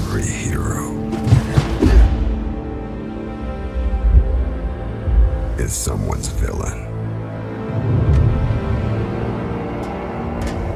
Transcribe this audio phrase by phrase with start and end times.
[0.00, 0.90] Every hero
[5.58, 6.78] is someone's villain.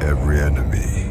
[0.02, 1.10] Every enemy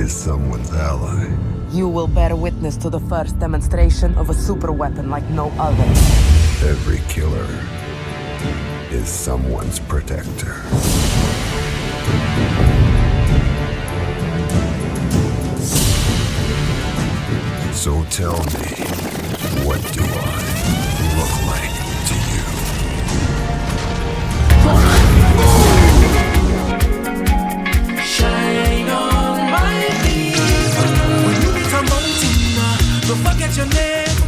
[0.00, 1.36] is someone's ally.
[1.72, 5.82] You will bear witness to the first demonstration of a super weapon like no other.
[6.64, 7.48] Every killer
[8.92, 10.62] is someone's protector.
[17.86, 18.66] So tell me,
[19.62, 20.42] what do I
[21.14, 21.70] look like
[22.08, 22.44] to you?
[28.02, 30.90] Shine on my people.
[31.26, 32.36] When you meet a mountain,
[33.06, 34.18] don't forget your name.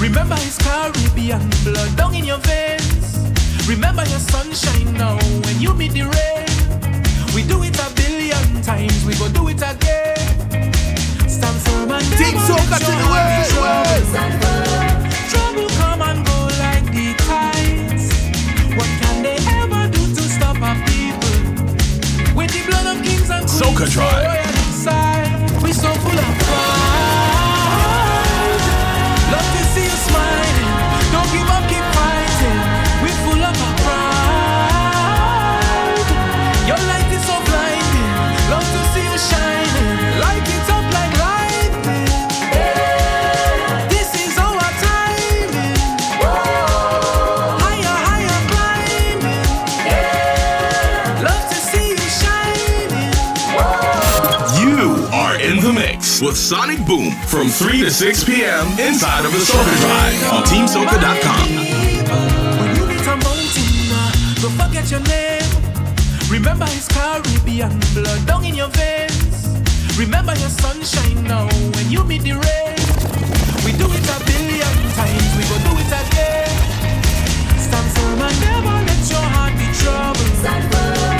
[0.00, 3.20] Remember his Caribbean blood down in your veins.
[3.68, 6.48] Remember your sunshine now when you meet the rain.
[7.36, 9.99] We do it a billion times, we go do it again.
[11.40, 14.12] Stand firm and Team Soca to the way, troubled.
[14.12, 14.68] way.
[15.32, 18.06] Trouble come and go like the tides.
[18.76, 21.32] What can they ever do to stop our people?
[22.36, 25.62] With the blood of kings and queens Soca so Drive.
[25.62, 26.19] we so full
[56.50, 58.66] Sonic Boom from 3 to 6 p.m.
[58.80, 61.46] inside of the Soca Drive on TeamSoca.com.
[62.58, 65.46] When you meet a mountain, don't forget your name.
[66.28, 69.46] Remember his Caribbean blood down in your veins.
[69.96, 72.78] Remember your sunshine now when you meet the rain.
[73.62, 76.50] We do it a billion times, we go do it again.
[77.62, 81.19] Stand firm and never let your heart be troubled.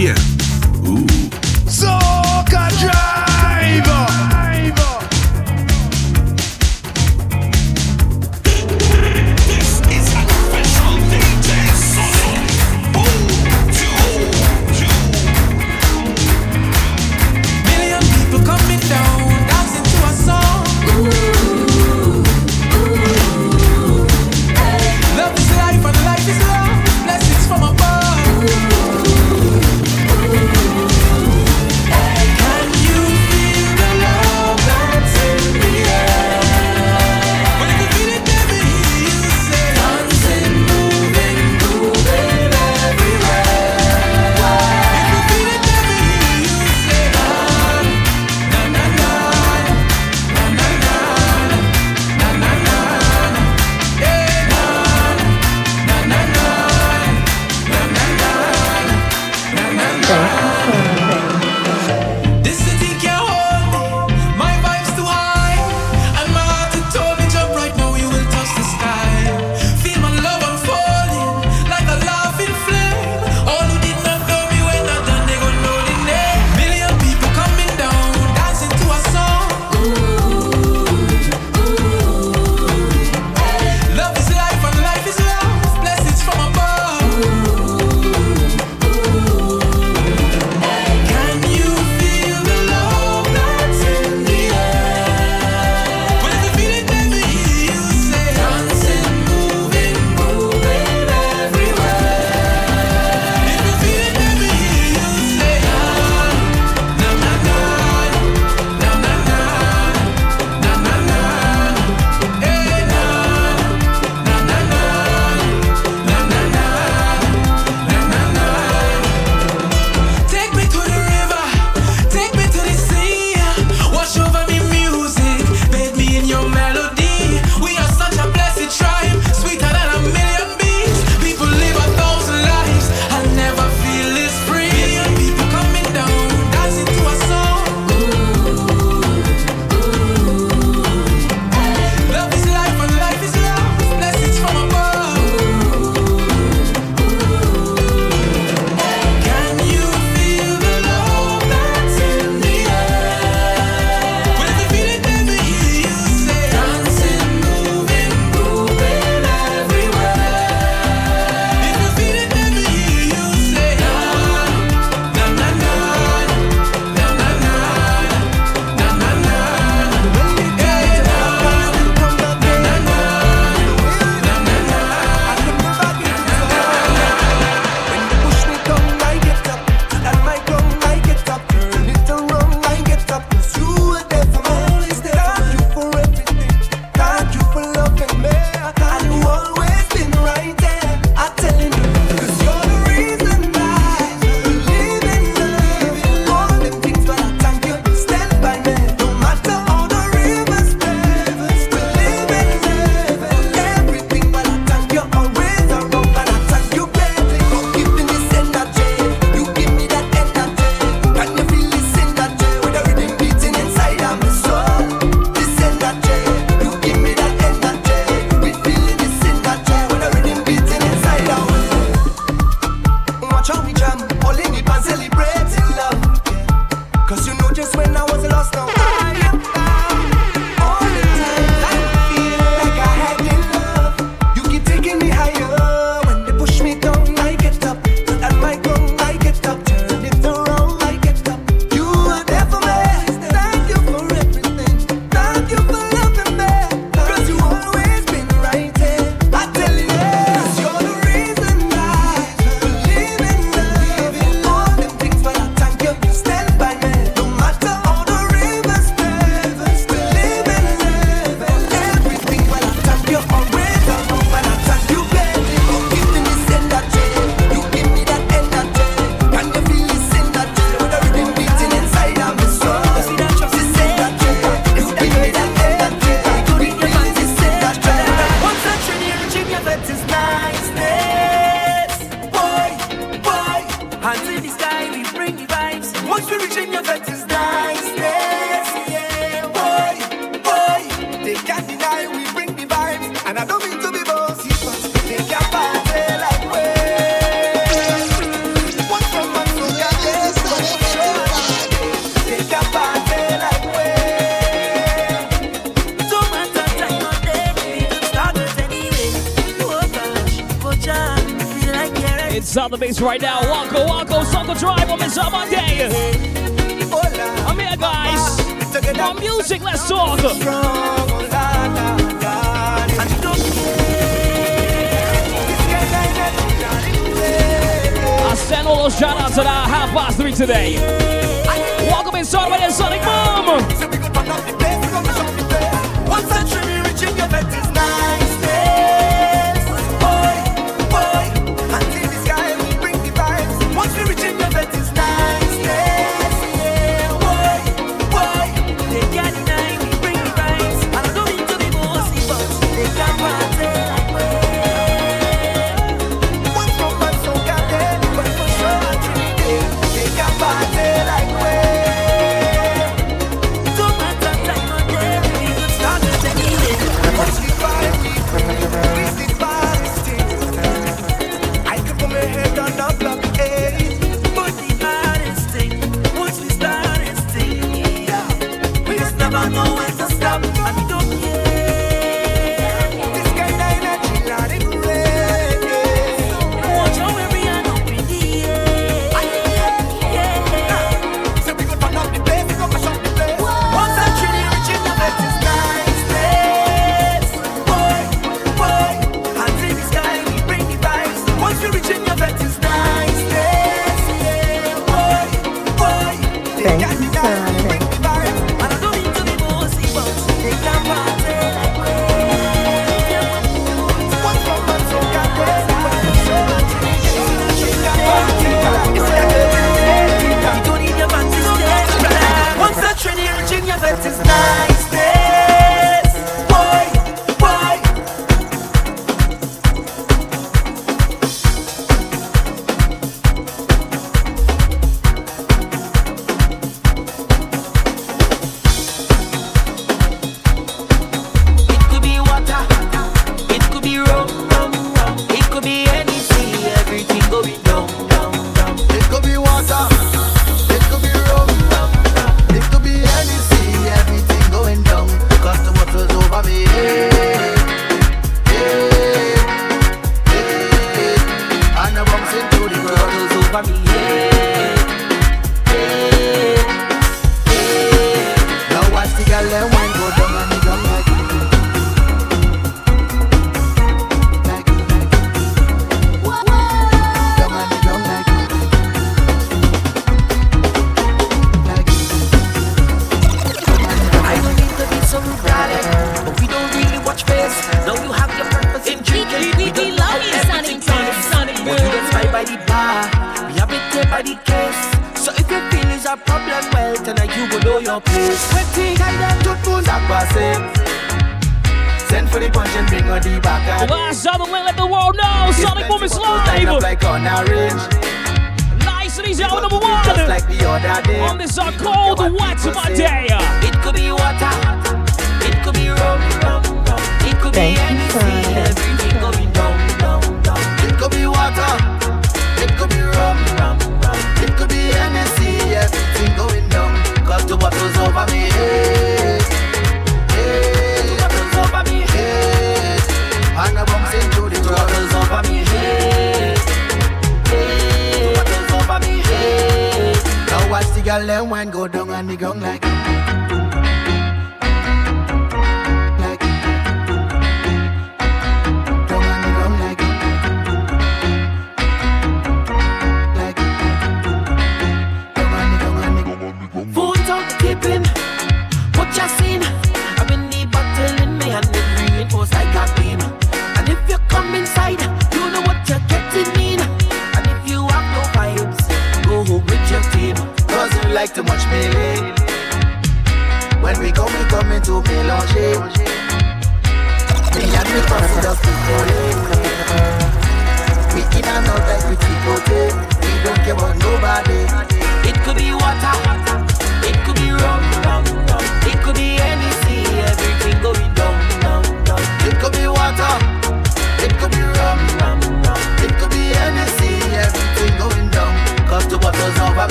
[0.00, 0.39] 6 p.m.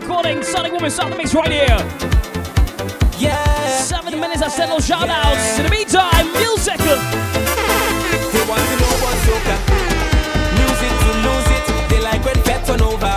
[0.00, 0.42] recording.
[0.42, 1.80] Sonic Woman, start the mix right here.
[3.18, 3.80] Yeah.
[3.80, 5.24] Seven yeah, minutes of settle shout yeah.
[5.24, 5.58] outs.
[5.58, 6.76] In the meantime, music.
[6.84, 9.56] They want to know what's soca.
[10.60, 11.66] Music to lose it.
[11.88, 13.16] They like when pets turn over.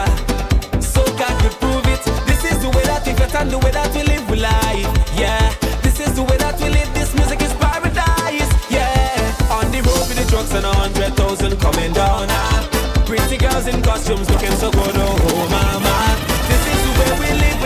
[0.79, 2.03] Soca could prove it.
[2.27, 4.87] This is the way that we fit and the way that we live, we life.
[5.19, 5.51] Yeah.
[5.81, 6.89] This is the way that we live.
[6.93, 8.51] This music is paradise.
[8.71, 9.51] Yeah.
[9.51, 12.27] On the road with the drugs and a hundred thousand coming down.
[12.29, 13.03] Ah.
[13.05, 16.08] Pretty girls in costumes looking so good, oh, oh mama.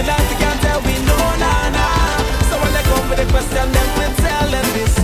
[0.06, 2.18] But like can't tell we know, nah, nah.
[2.50, 5.03] So when they come with the question, then we tell them this.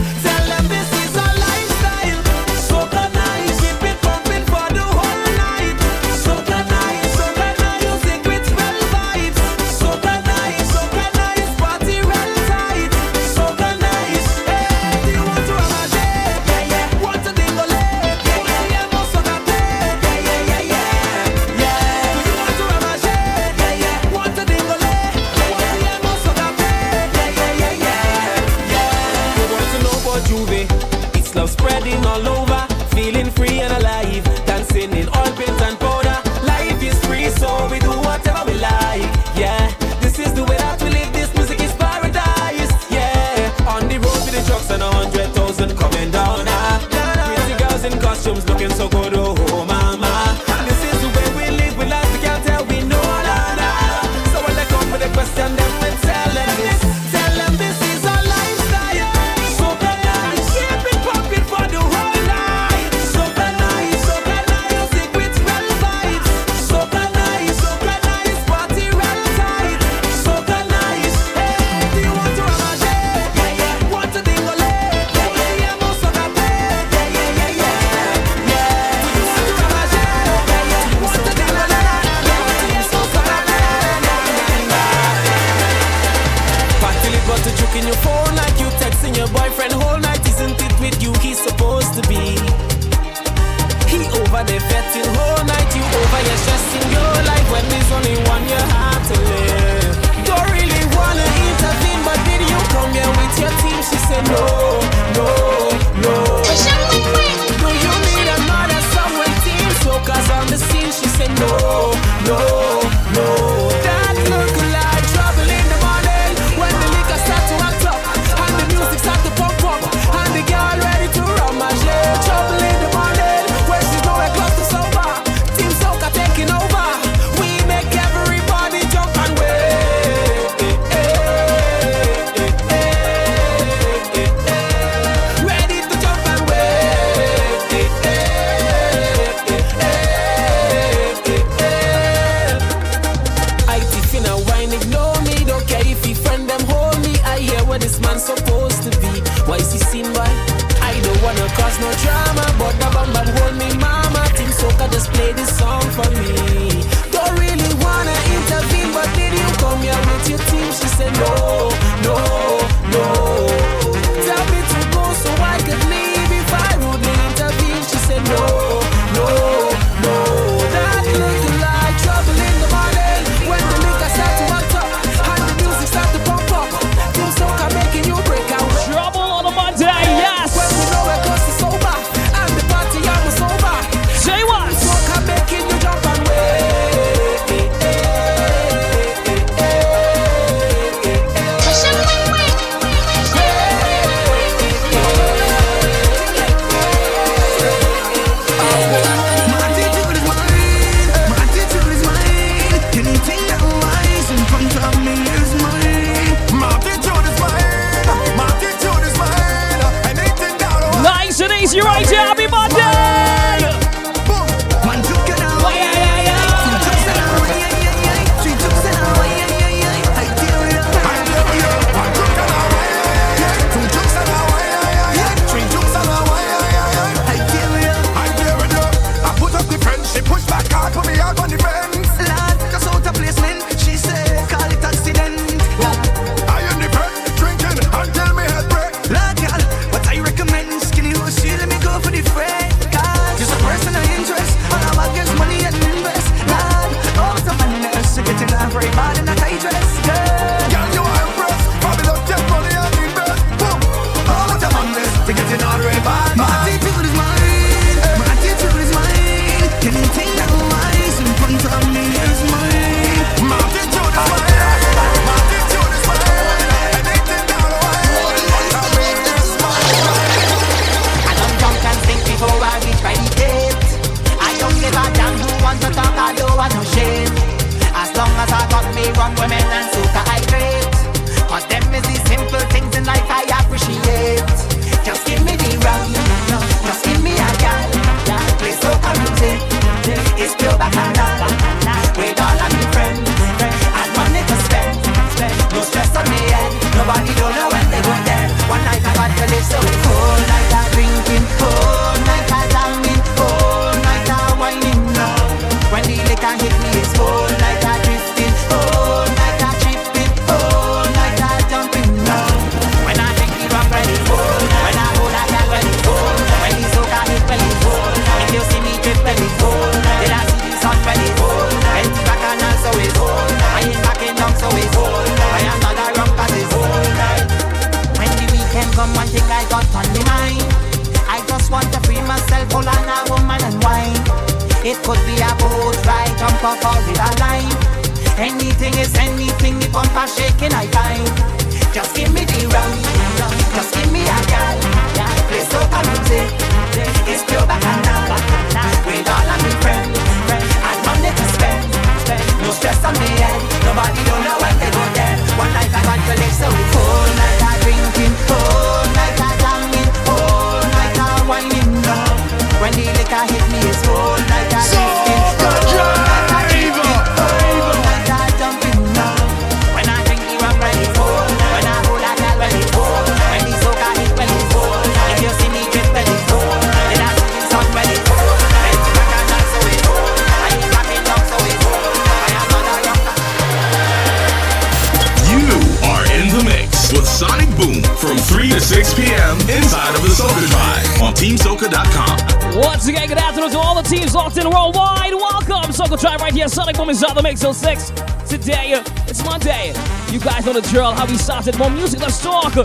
[400.82, 401.78] The drill, how we started.
[401.78, 402.78] More music, let's talk.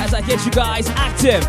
[0.00, 1.44] As I get you guys active,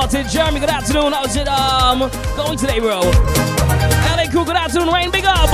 [0.00, 0.28] Martin in.
[0.28, 1.12] Jeremy, good afternoon.
[1.12, 1.98] How's it um
[2.34, 3.00] going today, bro?
[3.00, 4.88] LA Cool, good afternoon.
[4.94, 5.52] Rain, big up.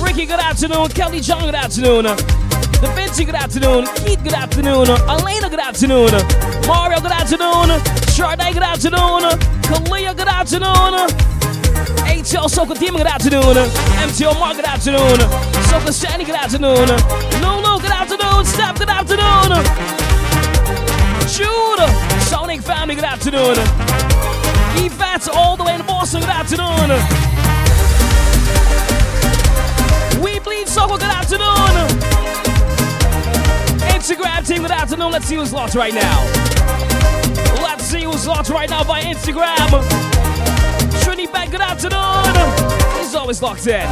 [0.00, 0.88] Ricky, good afternoon.
[0.90, 2.04] Kelly John, good afternoon.
[2.04, 3.86] Da Vinci, good afternoon.
[3.96, 4.86] Keith, good afternoon.
[4.86, 6.12] Elena, good afternoon.
[6.68, 7.82] Mario, good afternoon.
[8.06, 9.22] Sade, good afternoon.
[9.66, 11.08] Kalia, good afternoon.
[12.06, 13.56] HL Soca Team, good afternoon.
[14.06, 15.18] MTO Mark, good afternoon.
[15.66, 16.86] Soca Sandy, good afternoon.
[17.42, 18.44] Lulu, good afternoon.
[18.44, 19.58] Steph, good afternoon.
[21.26, 22.01] Jude,
[22.52, 23.56] Sonic Family, good afternoon.
[24.76, 26.90] Yvette, all the way in Boston, good afternoon.
[30.22, 31.88] We Bleed Soca, good afternoon.
[33.88, 35.12] Instagram team, good afternoon.
[35.12, 36.26] Let's see who's locked right now.
[37.62, 39.70] Let's see who's locked right now by Instagram.
[41.00, 42.34] Trini Beck, good afternoon.
[42.98, 43.88] He's always locked in.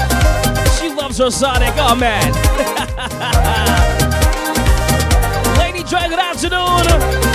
[0.78, 1.72] She loves her Sonic.
[1.78, 2.30] Oh, man.
[5.58, 7.29] Lady Dre, good afternoon.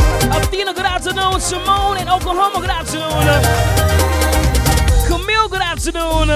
[0.45, 1.41] Athena, good afternoon.
[1.41, 3.25] Simone in Oklahoma, good afternoon.
[5.07, 6.27] Camille, good afternoon.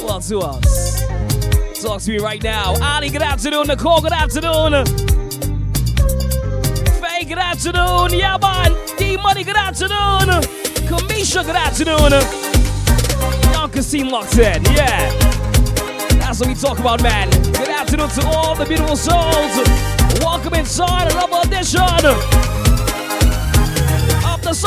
[0.00, 0.28] Who else?
[0.30, 1.04] Who else?
[1.82, 2.74] Talk to me right now.
[2.80, 3.66] Ali, good afternoon.
[3.66, 4.86] Nicole, good afternoon.
[7.02, 8.18] Faye, good afternoon.
[8.18, 10.40] Yaman, D Money, good afternoon.
[10.88, 12.12] Kamisha, good afternoon.
[13.52, 14.64] Young Kasim locked in.
[14.72, 15.10] Yeah.
[16.18, 17.28] That's what we talk about, man.
[17.52, 19.54] Good afternoon to all the beautiful souls.
[20.20, 22.53] Welcome inside another edition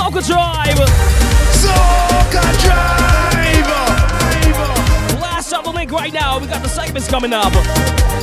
[0.07, 0.77] Soca Drive.
[1.51, 3.67] Soca Drive!
[5.19, 6.39] Blast up the link right now.
[6.39, 7.51] We got the segments coming up.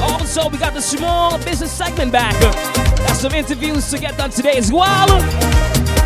[0.01, 2.41] Also, we got the small business segment back.
[2.41, 5.09] Got some interviews to get done today as well.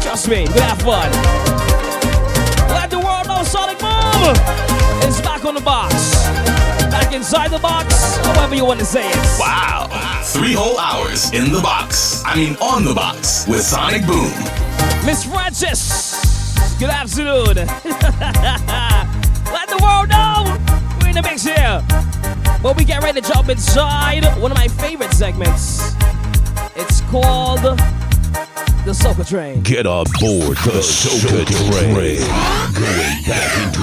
[0.02, 1.12] Trust me, we're have fun.
[2.70, 4.34] Let the world know Sonic Boom
[5.08, 5.94] is back on the box.
[6.90, 9.16] Back inside the box, however you want to say it.
[9.38, 9.86] Wow.
[10.24, 12.24] Three whole hours in the box.
[12.26, 14.32] I mean, on the box with Sonic Boom.
[15.06, 15.26] Miss
[15.58, 17.56] Francis, good afternoon.
[17.56, 17.66] Let
[19.66, 20.56] the world know
[21.00, 21.82] we're in the mix here.
[22.62, 25.96] But we get ready to jump inside one of my favorite segments.
[26.76, 29.62] It's called the Soca Train.
[29.62, 32.20] Get on board the Soca Train.
[32.72, 33.80] Going back into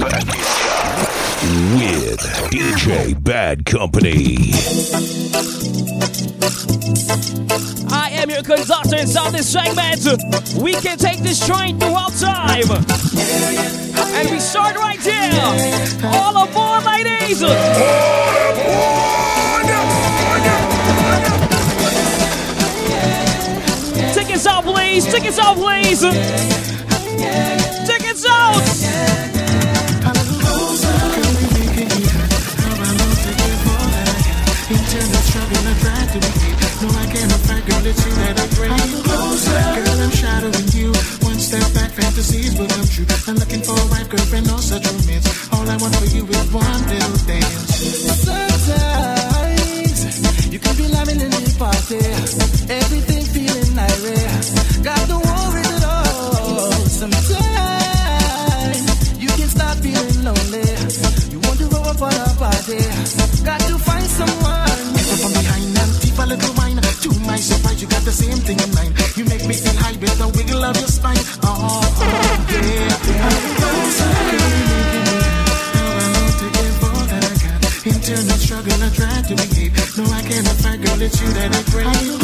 [0.00, 0.57] time
[1.42, 2.20] with
[2.50, 4.36] DJ Bad Company.
[7.90, 10.04] I am your conductor inside this segment.
[10.60, 12.70] We can take this train throughout time.
[14.16, 15.30] And we start right here.
[16.10, 17.40] All aboard, ladies.
[24.14, 25.06] Tickets out, please.
[25.06, 26.02] Tickets out, please.
[39.76, 40.92] Girl, I'm shadowing you.
[41.20, 43.06] One step back, fantasies will come true.
[43.26, 45.52] I'm looking for a right girlfriend, no such romance.
[45.52, 46.17] All I want for you
[68.18, 68.92] same thing in mind.
[69.16, 71.22] You make me feel high with the wiggle of your spine.
[71.46, 72.08] Oh, oh
[72.50, 73.26] yeah.
[73.26, 73.58] I'm.
[77.88, 79.72] Internal struggle, I try to behave.
[79.96, 81.86] No, I cannot fight, girl, it's you that I crave.
[81.86, 82.18] I'm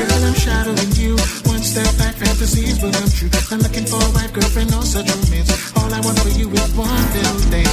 [0.00, 1.12] girl, I'm shadowing you.
[1.50, 3.30] One step back, fantasies will come true.
[3.50, 5.50] I'm looking for a wife, girlfriend, no such romance.
[5.76, 7.65] All I want for you is one little dance.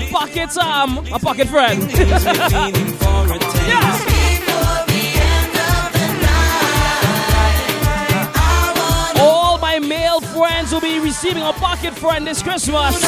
[0.00, 1.82] a pocket um, a pocket friend.
[1.92, 2.70] yeah.
[9.18, 13.02] All my male friends will be receiving a pocket friend this Christmas.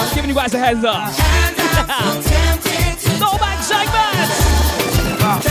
[0.00, 0.94] I'm giving you guys a heads up.
[3.18, 5.48] Go back, Jack Bass.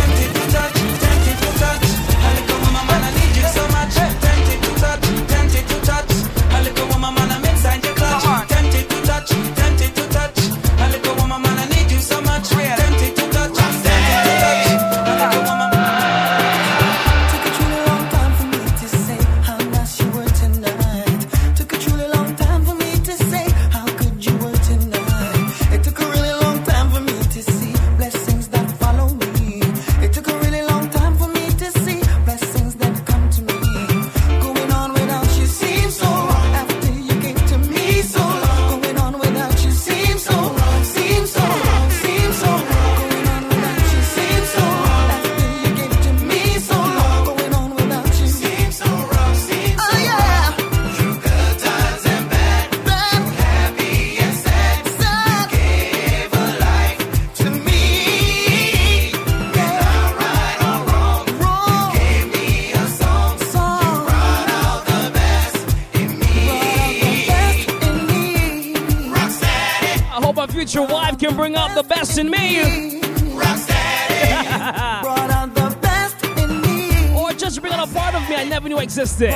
[71.48, 73.00] bring out the best in me.
[73.40, 75.02] Rocksteady.
[75.02, 77.18] brought out the best in me.
[77.18, 79.32] Or just bring out a part of me I never knew existed.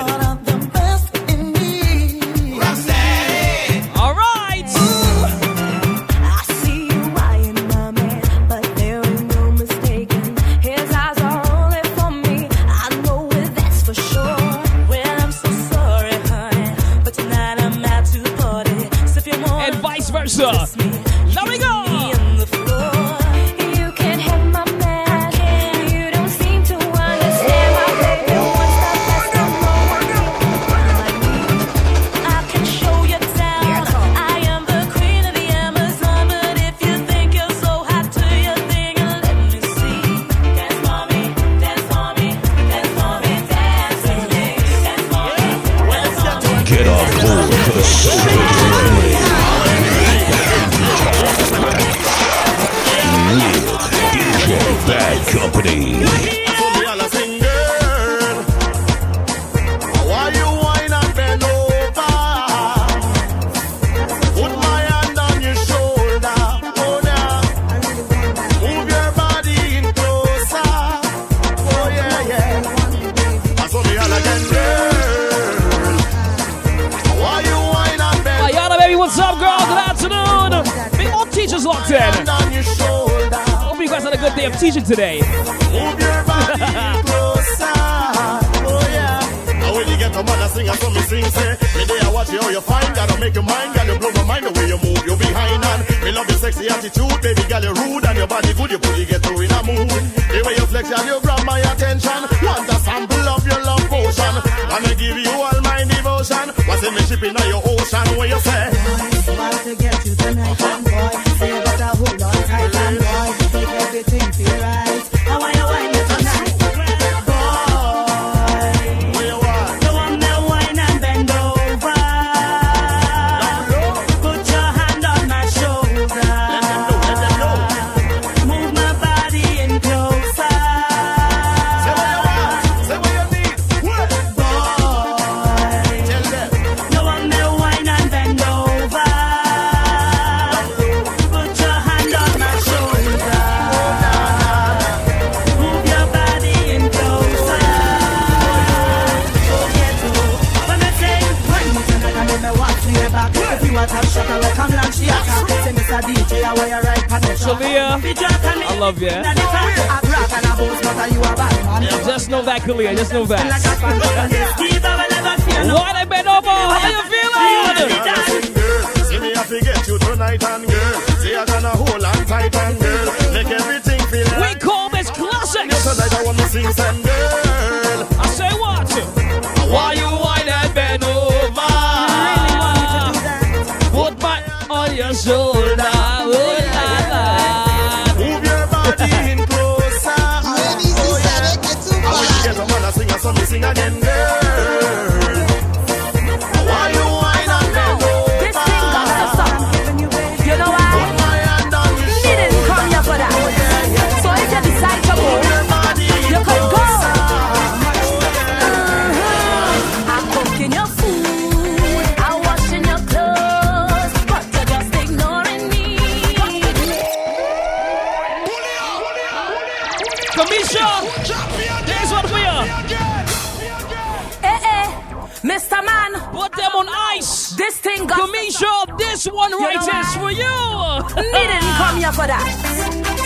[225.44, 225.84] Mr.
[225.84, 226.88] Man, put them on
[227.18, 227.56] ice.
[227.56, 231.22] This thing got to make sure this one right you for you.
[231.34, 232.46] Me didn't come here for that.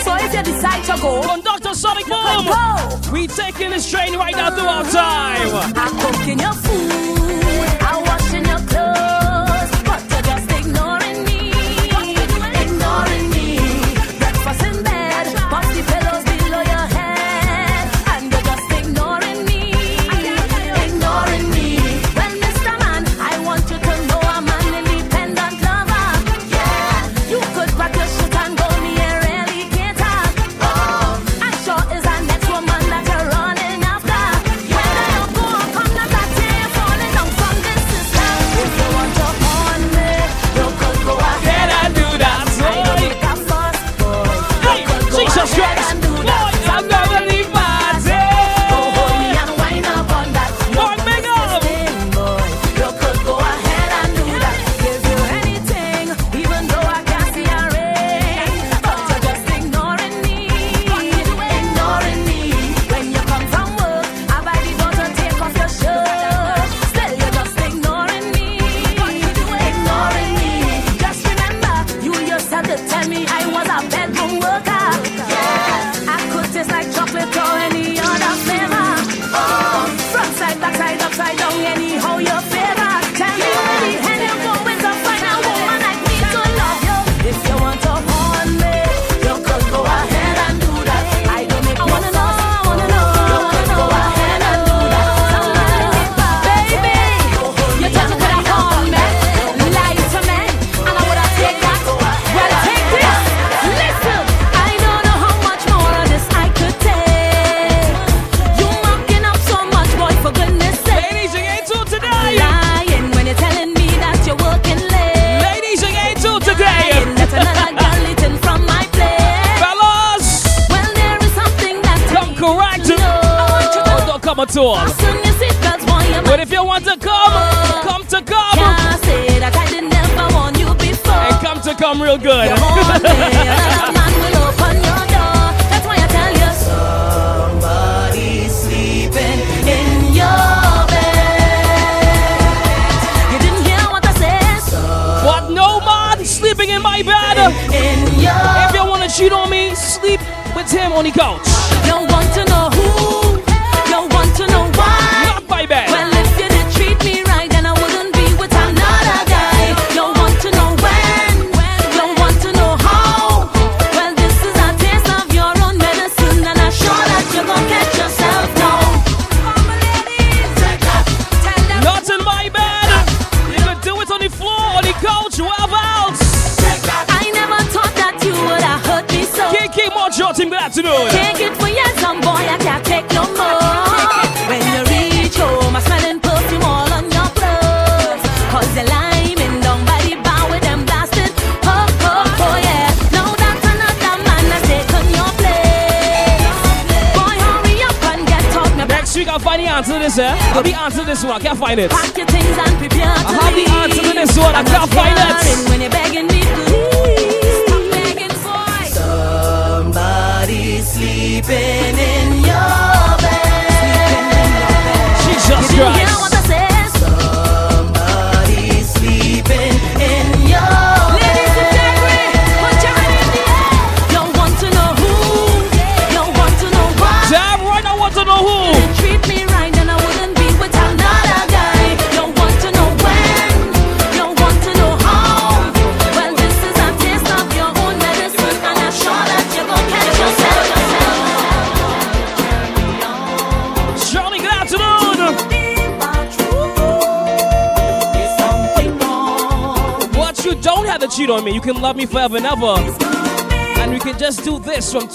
[0.02, 4.50] So if you decide to go, conductor Sonic Boom, we taking this train right now
[4.50, 5.74] through our time.
[5.76, 7.05] I'm cooking your food.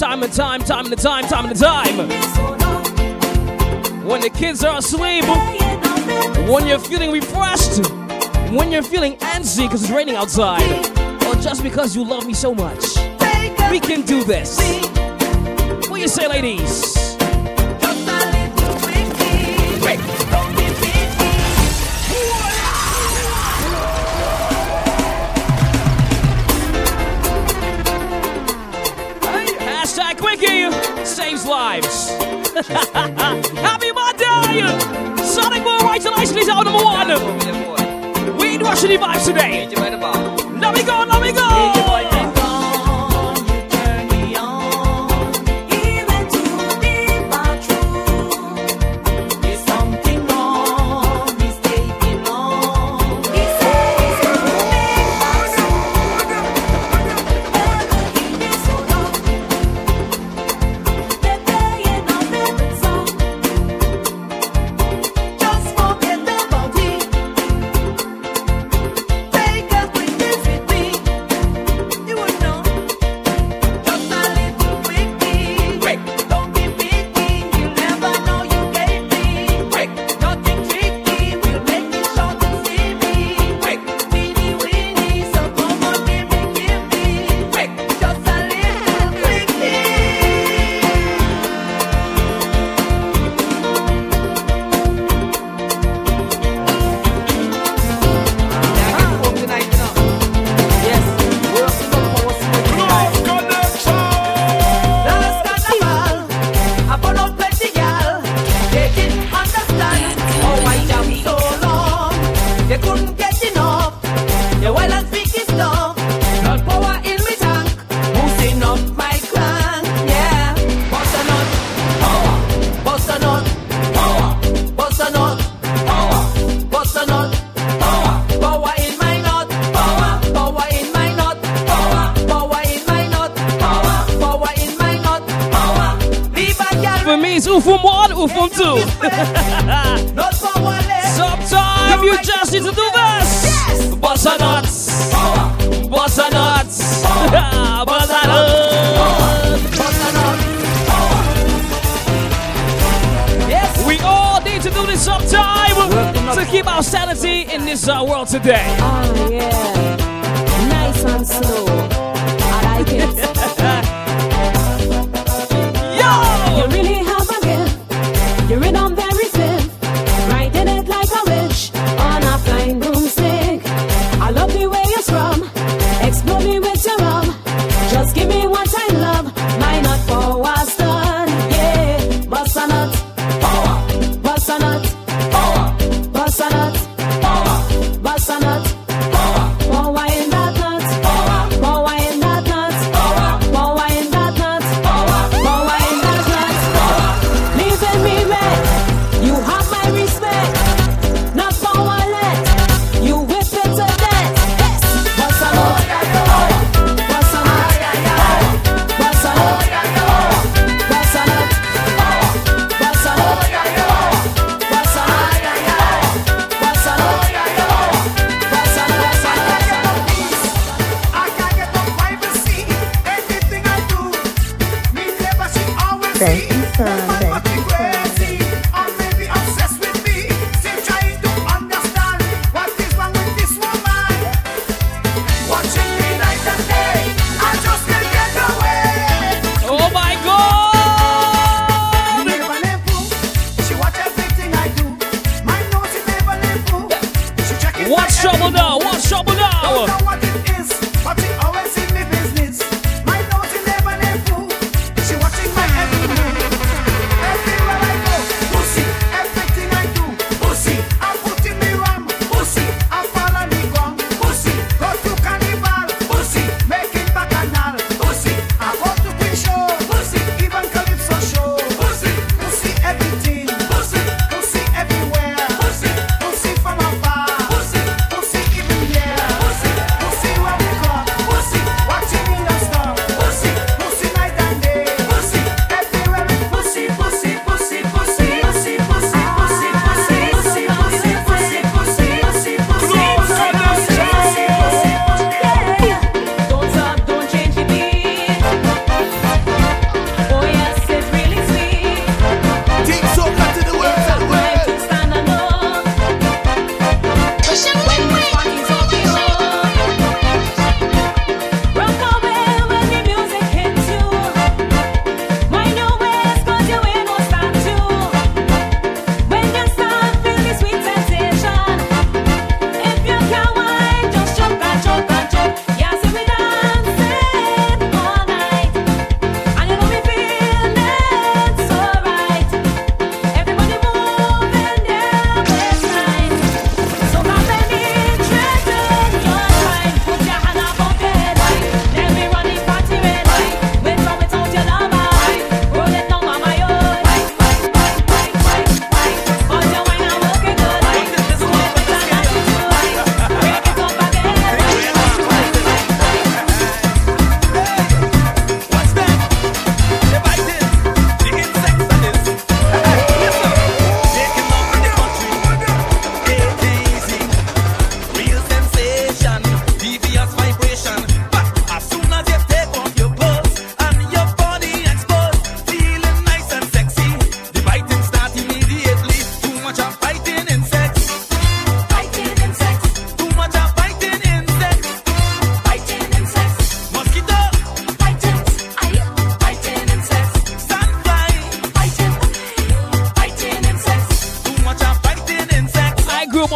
[0.01, 1.95] Time and time, time and time, time and time.
[4.03, 5.23] When the kids are asleep,
[6.49, 7.85] when you're feeling refreshed,
[8.51, 10.63] when you're feeling antsy because it's raining outside,
[11.27, 12.90] or just because you love me so much.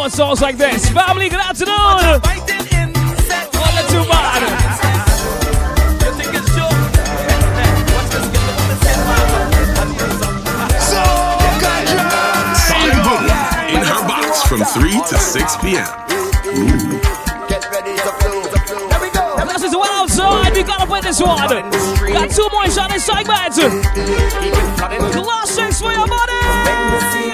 [0.06, 0.88] on songs like this.
[0.90, 1.74] Family, good afternoon.
[1.74, 2.20] All the
[3.90, 4.62] too bad.
[14.48, 15.84] From 3 to 6 p.m.
[16.54, 17.00] Ooh.
[17.48, 18.42] Get ready to flow.
[19.44, 20.52] This is well outside.
[20.52, 21.48] We gotta win this one.
[21.48, 23.54] Got two more shots in segment.
[25.12, 27.25] Classics for your money.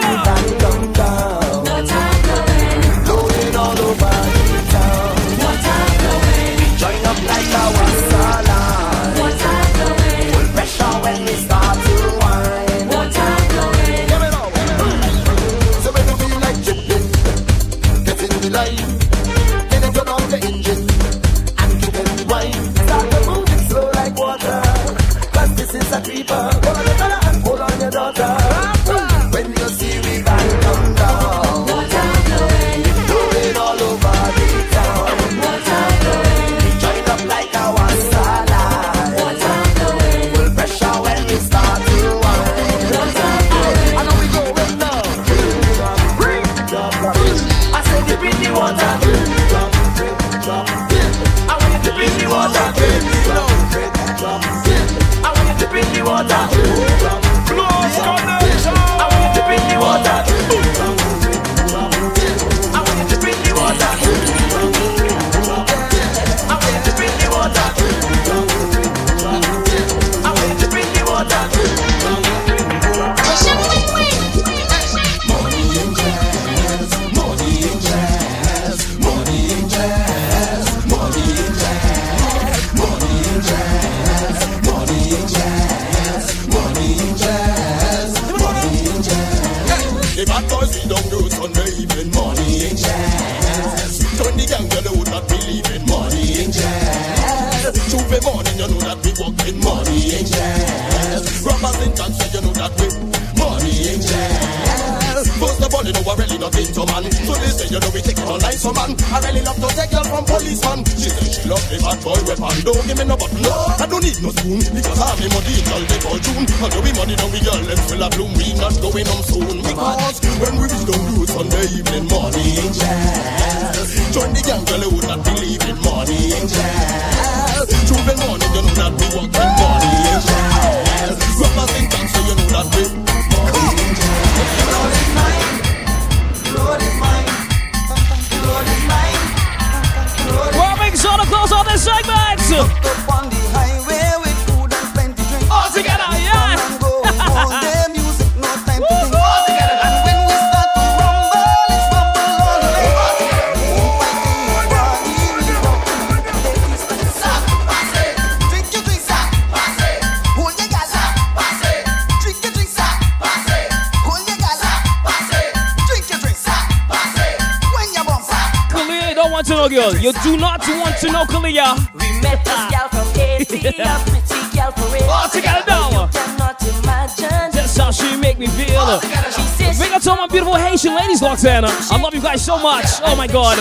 [183.26, 183.56] my god.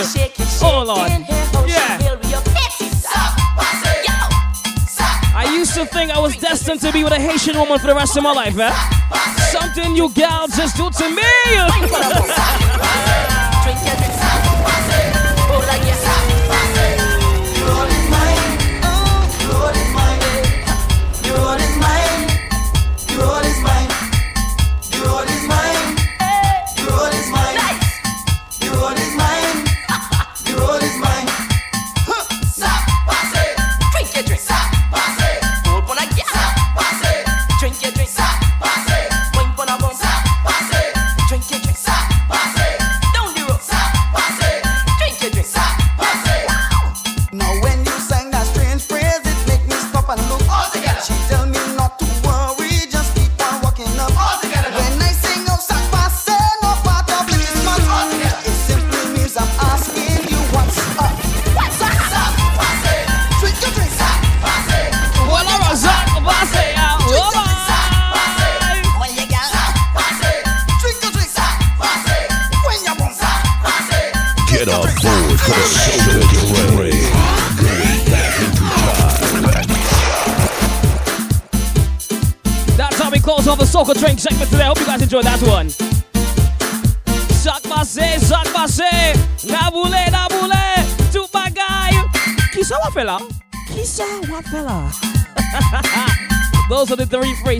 [0.60, 1.08] Oh lord.
[1.68, 1.98] Yeah.
[5.34, 7.94] I used to think I was destined to be with a Haitian woman for the
[7.94, 8.74] rest of my life, man.
[9.52, 11.22] Something you gals just do to me.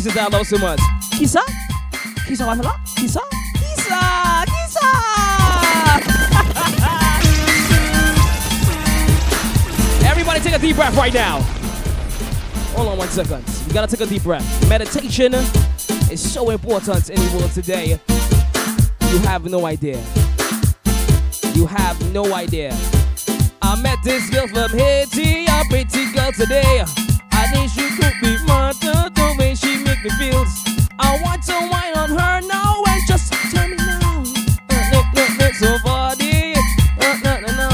[0.03, 0.80] Kissa love so much.
[0.80, 1.16] demás.
[1.16, 1.44] Quizá,
[2.26, 3.20] quizá bájala, quizá,
[3.57, 4.90] quizá, quizá.
[10.11, 11.40] Everybody take a deep breath right now.
[12.74, 13.44] Hold on one second.
[13.68, 14.44] We gotta take a deep breath.
[14.68, 15.34] Meditation
[16.11, 18.00] is so important in the world today.
[19.12, 20.03] You have no idea.
[21.55, 22.76] You have no idea.
[23.62, 26.84] I met this girl from Haiti, a pretty girl today.
[27.30, 28.74] I need she could be mine,
[29.14, 30.45] don't make she make me feel.
[30.99, 34.22] I want to wine on her now and just turn me now.
[34.70, 36.55] Uh, no, no, no, so body.
[37.01, 37.70] Uh, no, no, no.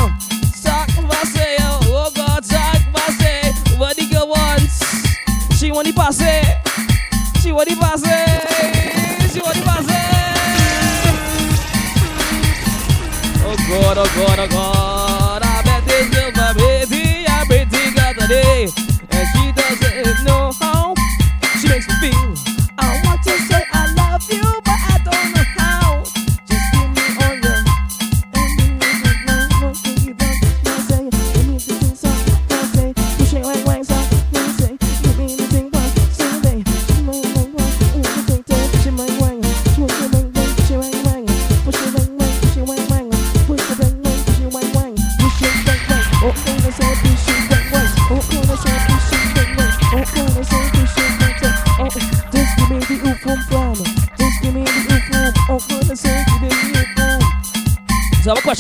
[0.62, 3.55] Talk passe, oh God, talk passe.
[3.79, 4.83] What the girl wants?
[5.59, 6.43] She want the passe.
[7.41, 8.19] She want the passe.
[9.33, 10.03] She want the passe.
[13.45, 14.97] Oh God, oh God, oh God.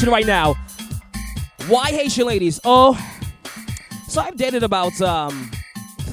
[0.08, 0.54] question right now.
[1.68, 2.60] Why Haitian ladies?
[2.64, 2.94] Oh,
[4.08, 5.50] so I've dated about um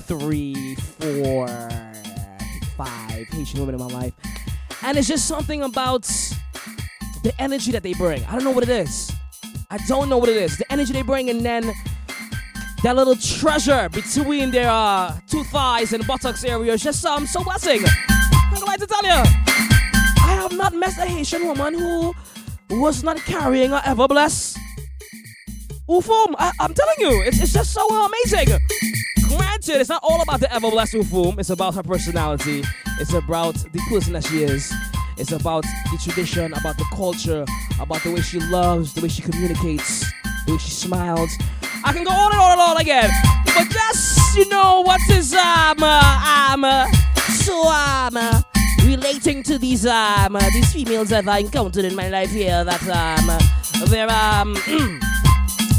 [0.07, 1.47] three, four,
[2.77, 4.13] five Haitian women in my life,
[4.81, 6.03] and it's just something about
[7.23, 8.23] the energy that they bring.
[8.25, 9.11] I don't know what it is.
[9.69, 10.57] I don't know what it is.
[10.57, 11.73] The energy they bring, and then
[12.83, 17.43] that little treasure between their uh, two thighs and buttocks area is just um, so
[17.43, 17.81] blessing.
[18.33, 19.23] I'm glad to tell you,
[20.21, 22.13] I have not met a Haitian woman who
[22.69, 24.57] was not carrying a ever bless.
[25.87, 28.57] Ufum, I, I'm telling you, it's, it's just so amazing.
[29.27, 31.39] Granted, it's not all about the ever blessed Ufum.
[31.39, 32.63] It's about her personality.
[32.99, 34.73] It's about the person that she is.
[35.17, 37.45] It's about the tradition, about the culture,
[37.79, 40.05] about the way she loves, the way she communicates,
[40.45, 41.31] the way she smiles.
[41.83, 43.09] I can go on and on and on again.
[43.45, 46.91] But just, you know, what is um, uh, um, uh,
[47.43, 48.41] so um, uh,
[48.85, 52.81] relating to these um, uh, these females that I encountered in my life here that
[52.83, 54.53] um, uh, they're um,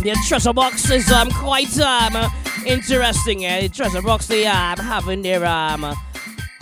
[0.02, 2.30] their treasure box is um quite um
[2.66, 3.42] interesting.
[3.42, 5.94] Yeah, the treasure box they um have in their um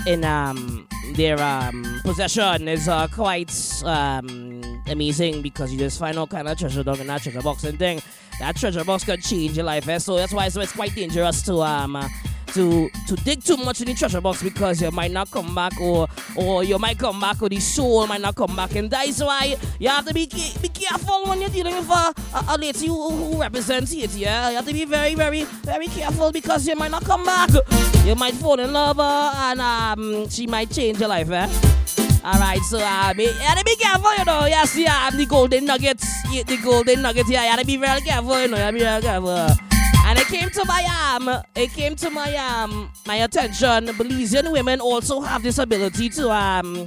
[0.06, 3.52] in um their um possession is uh, quite
[3.84, 7.64] um amazing because you just find all kind of treasure down in that treasure box
[7.64, 8.00] and thing.
[8.40, 9.98] That treasure box could change your life, eh?
[9.98, 11.96] so that's why so it's quite dangerous to um.
[11.96, 12.08] Uh,
[12.54, 15.72] to, to dig too much in the treasure box because you might not come back
[15.80, 19.20] or or you might come back or the soul might not come back and that's
[19.20, 20.26] why you have to be
[20.62, 24.50] be careful when you're dealing with a, a, a lady who, who represents it yeah
[24.50, 27.50] you have to be very very very careful because you might not come back
[28.04, 31.48] you might fall in love uh, and um she might change your life eh
[32.24, 34.46] Alright, so um, you have to be careful, you know.
[34.46, 37.28] Yes, yeah, the golden nuggets, the golden nuggets.
[37.28, 38.56] Yeah, you have to be very careful, you know.
[38.56, 39.73] You to be very careful.
[40.06, 40.82] And it came to my
[41.14, 43.86] um, it came to my um, my attention.
[43.86, 46.86] Belizean women also have this ability to um,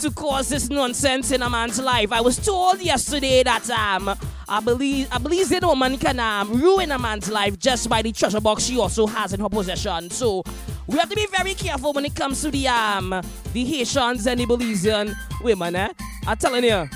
[0.00, 2.10] to cause this nonsense in a man's life.
[2.10, 4.16] I was told yesterday that um,
[4.48, 8.40] I believe a Belizean woman can um, ruin a man's life just by the treasure
[8.40, 10.08] box she also has in her possession.
[10.08, 10.42] So
[10.86, 13.10] we have to be very careful when it comes to the um,
[13.52, 15.76] the Haitians and the Belizean women.
[15.76, 15.92] Eh?
[16.26, 16.88] I'm telling you.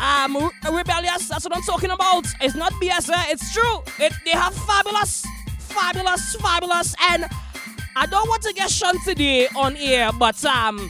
[0.00, 2.26] Um, re- rebellious, that's what I'm talking about.
[2.40, 3.24] It's not BS, eh?
[3.28, 3.82] it's true.
[3.98, 5.26] It, they have fabulous,
[5.58, 7.26] fabulous, fabulous, and
[7.96, 10.88] I don't want to get shunned today on air, but um,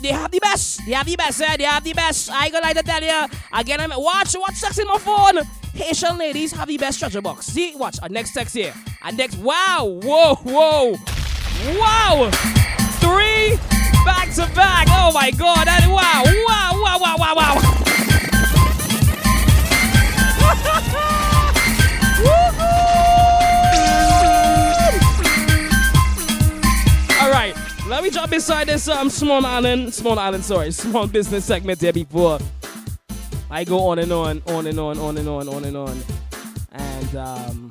[0.00, 0.80] they have the best.
[0.86, 1.56] They have the best, eh?
[1.56, 2.30] They have the best.
[2.30, 3.26] I gonna lie to tell you.
[3.52, 5.42] Again, I'm watch, watch sex in my phone.
[5.74, 7.46] Haitian ladies have the best treasure box.
[7.46, 7.98] See, watch.
[8.00, 8.72] Our next text here.
[9.02, 10.96] And next, wow, whoa, whoa,
[11.78, 12.30] wow,
[13.00, 13.56] three
[14.04, 14.86] back to back.
[14.90, 15.66] Oh my God!
[15.66, 17.93] That, wow, wow, wow, wow, wow, wow.
[28.14, 32.38] Jump inside this um small island, small island, sorry, small business segment there before
[33.50, 35.76] I go on and on, on and on, and on and on, and on and
[35.76, 36.02] on,
[36.72, 37.70] and um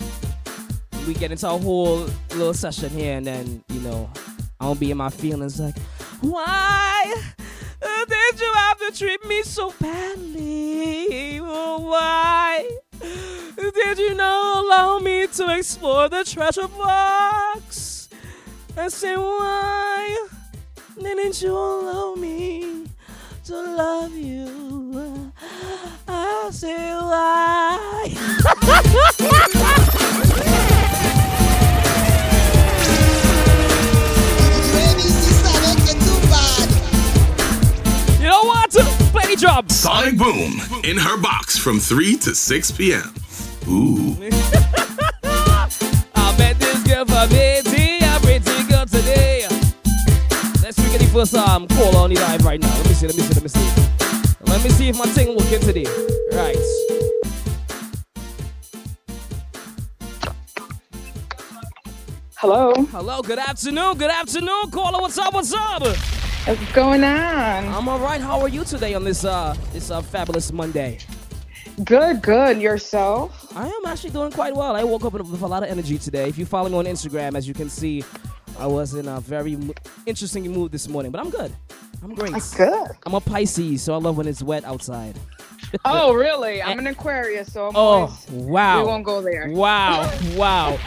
[1.08, 4.10] we get into a whole little session here, and then you know
[4.60, 5.78] I'll be in my feelings like,
[6.20, 7.16] why
[7.82, 11.40] did you have to treat me so badly?
[11.40, 12.70] Oh, why
[13.00, 18.03] did you not allow me to explore the treasure box?
[18.76, 20.28] I say, why
[21.00, 22.88] didn't you allow me
[23.46, 25.32] to love you?
[26.08, 28.14] I say, why?
[38.20, 38.72] You know what?
[38.72, 39.68] The drum.
[39.70, 43.14] Sonic Boom in her box from 3 to 6 p.m.
[43.68, 44.16] Ooh.
[46.16, 47.83] I met this girl from Haiti,
[51.14, 52.76] first um, call on the live right now.
[52.76, 53.82] Let me see, let me see, let me see.
[54.48, 55.86] Let me see if my thing working today.
[56.32, 56.58] Right.
[62.38, 62.74] Hello.
[62.86, 64.72] Hello, good afternoon, good afternoon.
[64.72, 65.84] Caller, what's up, what's up?
[65.84, 67.66] What's going on?
[67.68, 68.20] I'm all right.
[68.20, 70.98] How are you today on this uh this uh fabulous Monday?
[71.84, 72.60] Good, good.
[72.60, 73.56] Yourself?
[73.56, 74.76] I am actually doing quite well.
[74.76, 76.28] I woke up with a lot of energy today.
[76.28, 78.04] If you follow me on Instagram, as you can see,
[78.60, 79.58] I was in a very
[80.06, 81.52] interesting mood this morning, but I'm good.
[82.04, 82.32] I'm great.
[82.34, 82.92] That's good.
[83.06, 85.18] I'm a Pisces, so I love when it's wet outside.
[85.86, 86.62] Oh, really?
[86.62, 88.82] I'm an Aquarius, so I'm Oh, always, wow.
[88.82, 89.50] We won't go there.
[89.50, 90.78] Wow, wow.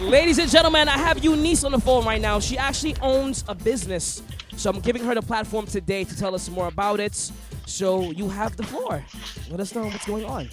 [0.00, 2.40] Ladies and gentlemen, I have Eunice on the phone right now.
[2.40, 4.22] She actually owns a business.
[4.56, 7.30] So I'm giving her the platform today to tell us more about it.
[7.66, 9.04] So you have the floor.
[9.50, 10.48] Let us know what's going on.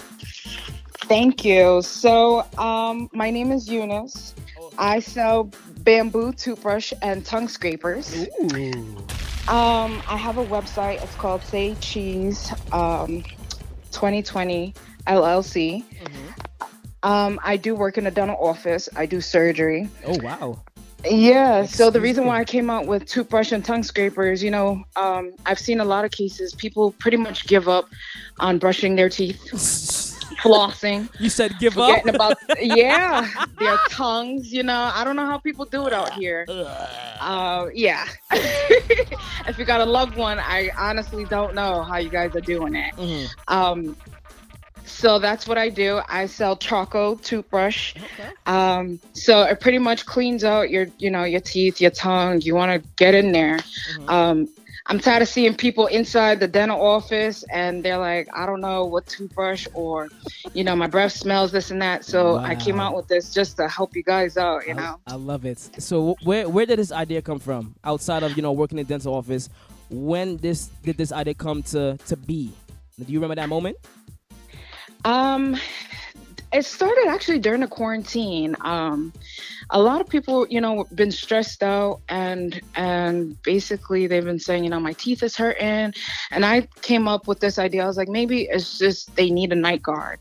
[1.07, 1.81] Thank you.
[1.83, 4.35] So, um, my name is Eunice.
[4.77, 5.49] I sell
[5.79, 8.27] bamboo toothbrush and tongue scrapers.
[9.47, 11.03] Um, I have a website.
[11.03, 13.23] It's called Say Cheese um,
[13.91, 14.73] 2020
[15.07, 15.83] LLC.
[17.03, 18.87] Um, I do work in a dental office.
[18.95, 19.89] I do surgery.
[20.05, 20.61] Oh wow.
[21.03, 21.65] Yeah.
[21.65, 25.33] So the reason why I came out with toothbrush and tongue scrapers, you know, um,
[25.47, 26.53] I've seen a lot of cases.
[26.53, 27.89] People pretty much give up
[28.39, 29.41] on brushing their teeth,
[30.41, 31.09] flossing.
[31.19, 32.05] You said give up?
[32.05, 33.27] about yeah
[33.59, 34.51] their tongues.
[34.51, 36.45] You know, I don't know how people do it out here.
[36.49, 38.07] Uh, yeah.
[38.31, 42.75] if you got a loved one, I honestly don't know how you guys are doing
[42.75, 42.95] it.
[42.95, 43.53] Mm-hmm.
[43.53, 43.95] Um,
[44.85, 46.01] so that's what I do.
[46.07, 47.95] I sell Choco toothbrush.
[48.45, 52.41] Um, so it pretty much cleans out your, you know, your teeth, your tongue.
[52.41, 53.59] You want to get in there.
[54.07, 54.49] Um,
[54.87, 58.85] I'm tired of seeing people inside the dental office and they're like, I don't know
[58.85, 60.09] what toothbrush or,
[60.53, 62.03] you know, my breath smells this and that.
[62.03, 64.99] So I came out with this just to help you guys out, you know.
[65.07, 65.59] I love it.
[65.79, 67.75] So where where did this idea come from?
[67.83, 69.49] Outside of you know working in dental office,
[69.89, 72.51] when this did this idea come to to be?
[72.99, 73.77] Do you remember that moment?
[75.05, 75.57] Um,
[76.53, 78.55] it started actually during the quarantine.
[78.61, 79.13] Um,
[79.69, 84.63] a lot of people, you know, been stressed out and and basically they've been saying,
[84.65, 85.93] you know, my teeth is hurting.
[86.31, 87.83] And I came up with this idea.
[87.83, 90.19] I was like, maybe it's just they need a night guard.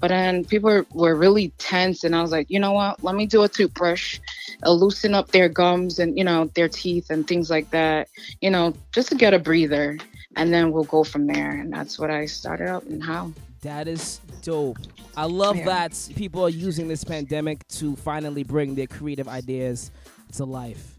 [0.00, 3.02] But then people were, were really tense, and I was like, you know what?
[3.02, 4.18] Let me do a toothbrush,
[4.62, 8.08] It'll loosen up their gums and you know their teeth and things like that.
[8.40, 9.98] You know, just to get a breather,
[10.36, 11.50] and then we'll go from there.
[11.50, 13.32] And that's what I started out and how.
[13.62, 14.78] That is dope.
[15.16, 15.64] I love Yeah.
[15.66, 19.90] that people are using this pandemic to finally bring their creative ideas
[20.34, 20.96] to life.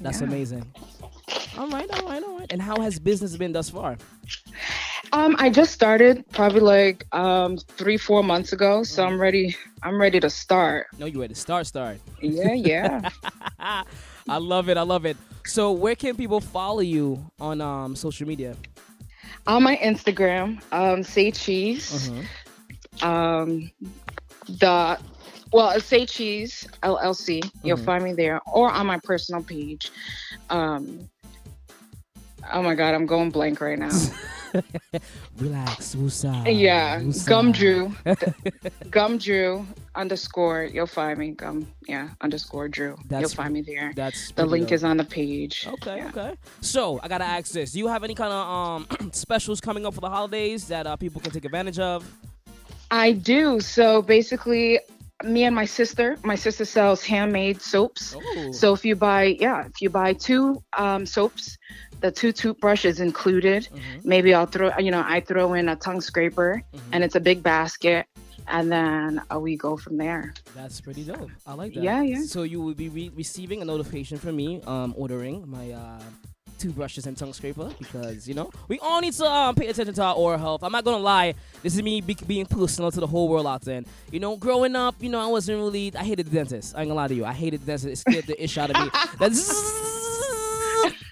[0.00, 0.28] That's Yeah.
[0.28, 0.64] amazing.
[1.58, 2.46] All right, all right, all right.
[2.50, 3.98] And how has business been thus far?
[5.12, 9.56] Um, I just started probably like um three, four months ago, so I'm ready.
[9.82, 10.86] I'm ready to start.
[10.98, 11.66] No, you ready to start?
[11.66, 11.98] Start.
[12.22, 13.08] Yeah, yeah.
[14.28, 14.76] I love it.
[14.76, 15.16] I love it.
[15.46, 18.54] So, where can people follow you on um, social media?
[19.46, 22.10] On my Instagram, um, say cheese.
[23.02, 23.70] Um,
[24.48, 24.98] the
[25.52, 27.42] well, say cheese LLC.
[27.64, 27.84] You'll Mhm.
[27.84, 29.90] find me there, or on my personal page.
[30.48, 31.08] Um,
[32.52, 33.90] oh my God, I'm going blank right now.
[35.38, 36.44] Relax, Wusa.
[36.46, 37.26] yeah, Wusa.
[37.28, 37.94] Gum Drew,
[38.90, 40.64] Gum Drew underscore.
[40.64, 41.30] You'll find me.
[41.30, 42.96] Gum, yeah, underscore Drew.
[43.06, 43.92] That's- you'll find me there.
[43.94, 44.74] That's the link dope.
[44.74, 45.66] is on the page.
[45.68, 46.34] Okay, okay.
[46.60, 49.94] So I gotta ask this: Do you have any kind of um specials coming up
[49.94, 52.04] for the holidays that uh, people can take advantage of?
[52.90, 53.60] I do.
[53.60, 54.80] So basically,
[55.22, 58.16] me and my sister, my sister sells handmade soaps.
[58.16, 58.50] Oh.
[58.52, 61.56] So if you buy, yeah, if you buy two um, soaps,
[62.00, 63.64] the two toothbrushes included.
[63.72, 64.08] Mm-hmm.
[64.08, 66.90] Maybe I'll throw, you know, I throw in a tongue scraper, Mm-hmm.
[66.94, 68.06] and it's a big basket,
[68.48, 70.34] and then uh, we go from there.
[70.56, 71.30] That's pretty dope.
[71.46, 71.82] I like that.
[71.82, 72.22] Yeah, yeah.
[72.22, 76.00] So you will be re- receiving a notification from me um ordering my uh
[76.58, 80.02] toothbrushes and tongue scraper because you know we all need to um, pay attention to
[80.02, 80.62] our oral health.
[80.62, 81.32] I'm not gonna lie,
[81.62, 83.82] this is me be- being personal to the whole world out there.
[84.12, 85.90] You know, growing up, you know, I wasn't really.
[85.96, 86.74] I hated the dentist.
[86.76, 87.24] I ain't gonna lie to you.
[87.24, 87.86] I hated the dentist.
[87.86, 88.90] It scared the ish out of me.
[89.18, 90.09] That's.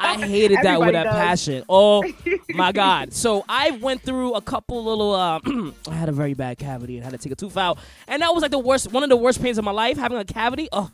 [0.01, 1.15] I hated that with Everybody that does.
[1.15, 1.65] passion.
[1.69, 2.05] Oh
[2.51, 3.13] my god!
[3.13, 5.15] So I went through a couple little.
[5.15, 5.41] Uh,
[5.91, 8.33] I had a very bad cavity and had to take a tooth out, and that
[8.35, 9.97] was like the worst, one of the worst pains of my life.
[9.99, 10.69] Having a cavity.
[10.73, 10.91] Oh,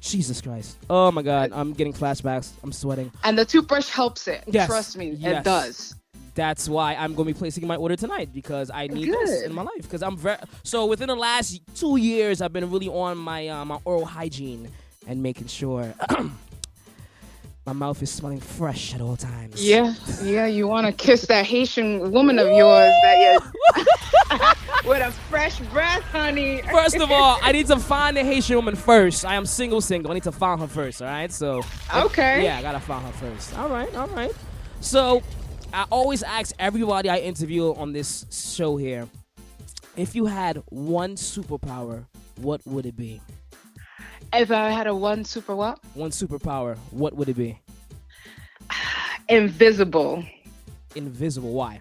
[0.00, 0.76] Jesus Christ!
[0.88, 1.50] Oh my god!
[1.52, 2.52] I'm getting flashbacks.
[2.62, 3.10] I'm sweating.
[3.24, 4.44] And the toothbrush helps it.
[4.46, 4.68] Yes.
[4.68, 5.40] Trust me, Yes.
[5.40, 5.94] it does.
[6.34, 9.54] That's why I'm going to be placing my order tonight because I need this in
[9.54, 9.82] my life.
[9.82, 13.64] Because I'm very so within the last two years, I've been really on my uh,
[13.64, 14.68] my oral hygiene
[15.08, 15.94] and making sure
[17.66, 19.66] my mouth is smelling fresh at all times.
[19.66, 20.46] Yeah, yeah.
[20.46, 23.84] You want to kiss that Haitian woman of yours that you
[24.88, 26.62] with a fresh breath, honey.
[26.70, 29.24] First of all, I need to find the Haitian woman first.
[29.24, 30.12] I am single, single.
[30.12, 31.02] I need to find her first.
[31.02, 31.62] All right, so
[31.92, 32.44] Okay.
[32.44, 33.58] yeah, I gotta find her first.
[33.58, 34.32] All right, all right.
[34.80, 35.22] So
[35.72, 39.08] I always ask everybody I interview on this show here,
[39.96, 42.04] if you had one superpower,
[42.36, 43.20] what would it be?
[44.36, 45.78] If I had a one super what?
[45.94, 47.58] One superpower, what would it be?
[49.30, 50.24] Invisible.
[50.94, 51.52] Invisible.
[51.52, 51.80] Why?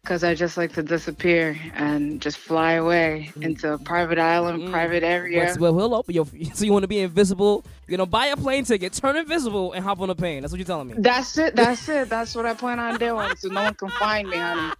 [0.00, 3.42] Because I just like to disappear and just fly away mm.
[3.42, 4.70] into a private island, mm.
[4.70, 5.56] private area.
[5.58, 6.26] Well, we'll open your.
[6.54, 7.64] So you want to be invisible?
[7.88, 10.42] You know, buy a plane ticket, turn invisible, and hop on a plane.
[10.42, 10.94] That's what you're telling me.
[10.98, 11.56] That's it.
[11.56, 12.08] That's it.
[12.08, 13.34] That's what I plan on doing.
[13.38, 14.72] So no one can find me, honey.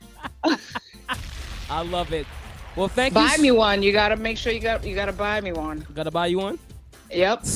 [1.71, 2.27] I love it.
[2.77, 3.21] Well, thank you.
[3.21, 3.83] buy me one.
[3.83, 5.87] You gotta make sure you got you gotta buy me one.
[5.95, 6.59] Gotta buy you one.
[7.11, 7.45] Yep.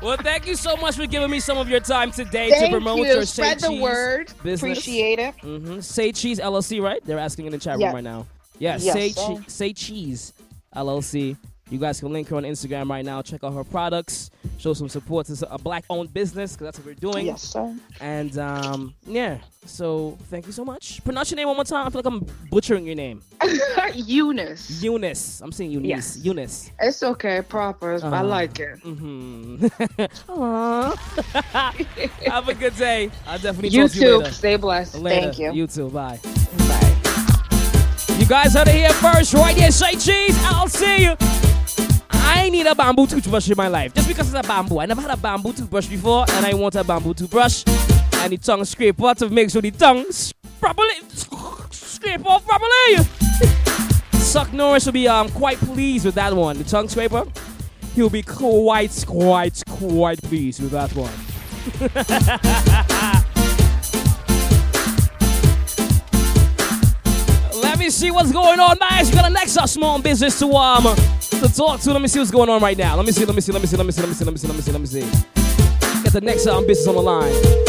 [0.00, 2.70] Well, thank you so much for giving me some of your time today Thank to
[2.70, 3.06] promote you.
[3.06, 4.32] your Spread Say the Cheese word.
[4.44, 4.60] business.
[4.78, 5.34] Appreciate it.
[5.38, 5.80] Mm-hmm.
[5.80, 7.04] Say Cheese LLC, right?
[7.04, 8.24] They're asking in the chat room right now.
[8.60, 9.26] Yes, Yes, Say sir.
[9.34, 10.34] che- Say Cheese
[10.76, 11.36] LLC.
[11.70, 13.20] You guys can link her on Instagram right now.
[13.20, 14.30] Check out her products.
[14.56, 17.26] Show some support to a black-owned business because that's what we're doing.
[17.26, 17.76] Yes, sir.
[18.00, 21.04] And um, yeah, so thank you so much.
[21.04, 21.86] Pronounce your name one more time.
[21.86, 23.22] I feel like I'm butchering your name.
[23.94, 24.82] Eunice.
[24.82, 25.42] Eunice.
[25.42, 25.88] I'm saying Eunice.
[25.88, 26.16] Yes.
[26.24, 26.70] Eunice.
[26.80, 27.94] It's okay, proper.
[28.02, 28.82] I Uh, like it.
[28.82, 29.66] Mm-hmm.
[32.30, 33.10] Have a good day.
[33.26, 34.16] I'll definitely You talk to you too.
[34.18, 34.32] later.
[34.32, 34.98] Stay blessed.
[34.98, 35.20] Later.
[35.22, 35.52] Thank you.
[35.52, 35.90] You too.
[35.90, 36.18] Bye.
[38.18, 39.70] You guys heard it here first, right here.
[39.70, 40.36] Say cheese.
[40.44, 41.16] I'll see you.
[42.30, 43.94] I need a bamboo toothbrush in my life.
[43.94, 44.78] Just because it's a bamboo.
[44.80, 47.64] I never had a bamboo toothbrush before, and I want a bamboo toothbrush.
[48.16, 50.04] And the tongue scraper to make sure the tongue
[50.60, 50.94] properly
[51.70, 53.06] scrape off properly.
[54.32, 56.58] Chuck Norris will be um quite pleased with that one.
[56.58, 57.24] The tongue scraper.
[57.94, 61.10] He'll be quite, quite, quite pleased with that one.
[67.78, 69.08] Let me see what's going on, guys.
[69.08, 71.92] We got a next uh, small business to um to talk to.
[71.92, 72.96] Let me see what's going on right now.
[72.96, 73.24] Let me see.
[73.24, 73.52] Let me see.
[73.52, 73.76] Let me see.
[73.76, 74.02] Let me see.
[74.02, 74.24] Let me see.
[74.24, 74.48] Let me see.
[74.48, 74.72] Let me see.
[74.72, 76.02] Let me see.
[76.02, 77.67] Get the next business on the line.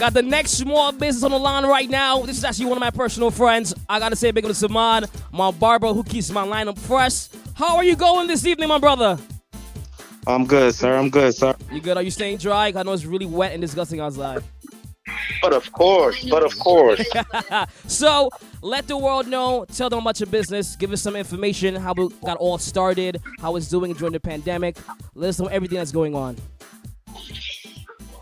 [0.00, 2.22] Got the next small business on the line right now.
[2.22, 3.74] This is actually one of my personal friends.
[3.86, 7.28] I gotta say big up to Saman, my barber who keeps my lineup fresh.
[7.54, 9.18] How are you going this evening, my brother?
[10.26, 10.96] I'm good, sir.
[10.96, 11.54] I'm good, sir.
[11.70, 11.98] You good?
[11.98, 12.72] Are you staying dry?
[12.74, 14.42] I know it's really wet and disgusting outside.
[15.42, 17.04] But of course, but of course.
[17.86, 18.30] so
[18.62, 19.66] let the world know.
[19.66, 20.76] Tell them about your business.
[20.76, 21.74] Give us some information.
[21.74, 23.20] How we got all started.
[23.38, 24.78] How it's doing during the pandemic.
[25.14, 26.36] Let us know everything that's going on.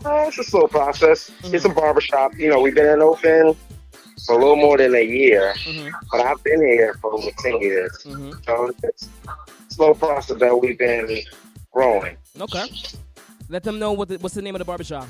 [0.05, 1.29] Uh, it's a slow process.
[1.43, 1.71] It's mm-hmm.
[1.71, 2.37] a barbershop.
[2.37, 3.55] You know, we've been in open
[4.25, 5.89] for a little more than a year, mm-hmm.
[6.11, 8.03] but I've been here for over 10 years.
[8.05, 8.31] Mm-hmm.
[8.45, 11.19] So it's a slow process that we've been
[11.71, 12.15] growing.
[12.39, 12.65] Okay.
[13.49, 15.07] Let them know what the, what's the name of the barbershop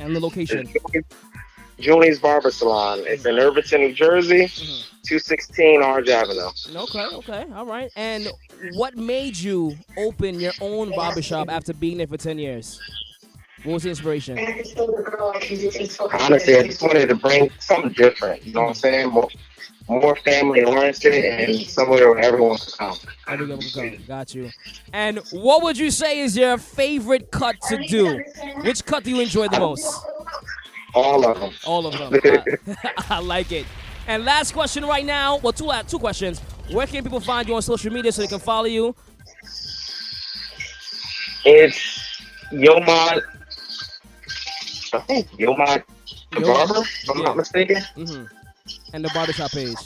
[0.00, 0.68] and the location.
[1.78, 3.00] Junie's Barber Salon.
[3.04, 4.46] It's in Irvington, New Jersey,
[5.06, 6.48] 216 Orange Avenue.
[6.74, 7.90] Okay, okay, all right.
[7.96, 8.28] And
[8.74, 12.80] what made you open your own barbershop after being there for 10 years?
[13.64, 14.38] What was the inspiration?
[14.38, 18.44] Honestly, I just wanted to bring something different.
[18.44, 19.08] You know what I'm saying?
[19.08, 19.28] More,
[19.88, 22.96] more family oriented and somewhere where everyone can come.
[23.26, 24.04] Everyone can come.
[24.06, 24.50] Got you.
[24.92, 28.22] And what would you say is your favorite cut to do?
[28.64, 30.04] Which cut do you enjoy the most?
[30.94, 31.52] All of them.
[31.66, 32.20] All of them.
[32.22, 32.44] I,
[33.16, 33.64] I like it.
[34.06, 35.38] And last question right now.
[35.38, 36.40] Well, two uh, two questions.
[36.70, 38.94] Where can people find you on social media so they can follow you?
[41.46, 42.22] It's
[42.52, 43.22] Yomad.
[44.94, 45.82] I think Yomad
[46.32, 47.82] Barber, if I'm not mistaken.
[47.96, 48.24] hmm
[48.92, 49.76] And the barbershop page.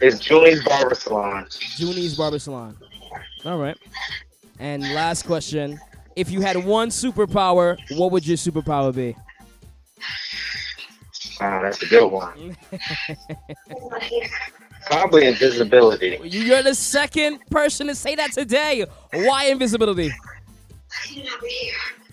[0.00, 1.46] It's Julie's Barber Salon.
[1.76, 2.76] Junie's Barber Salon.
[3.44, 3.76] All right.
[4.58, 5.80] And last question.
[6.16, 9.16] If you had one superpower, what would your superpower be?
[11.40, 12.56] Wow, that's a good one.
[14.86, 16.18] Probably invisibility.
[16.24, 18.84] You're the second person to say that today.
[19.12, 20.10] Why invisibility?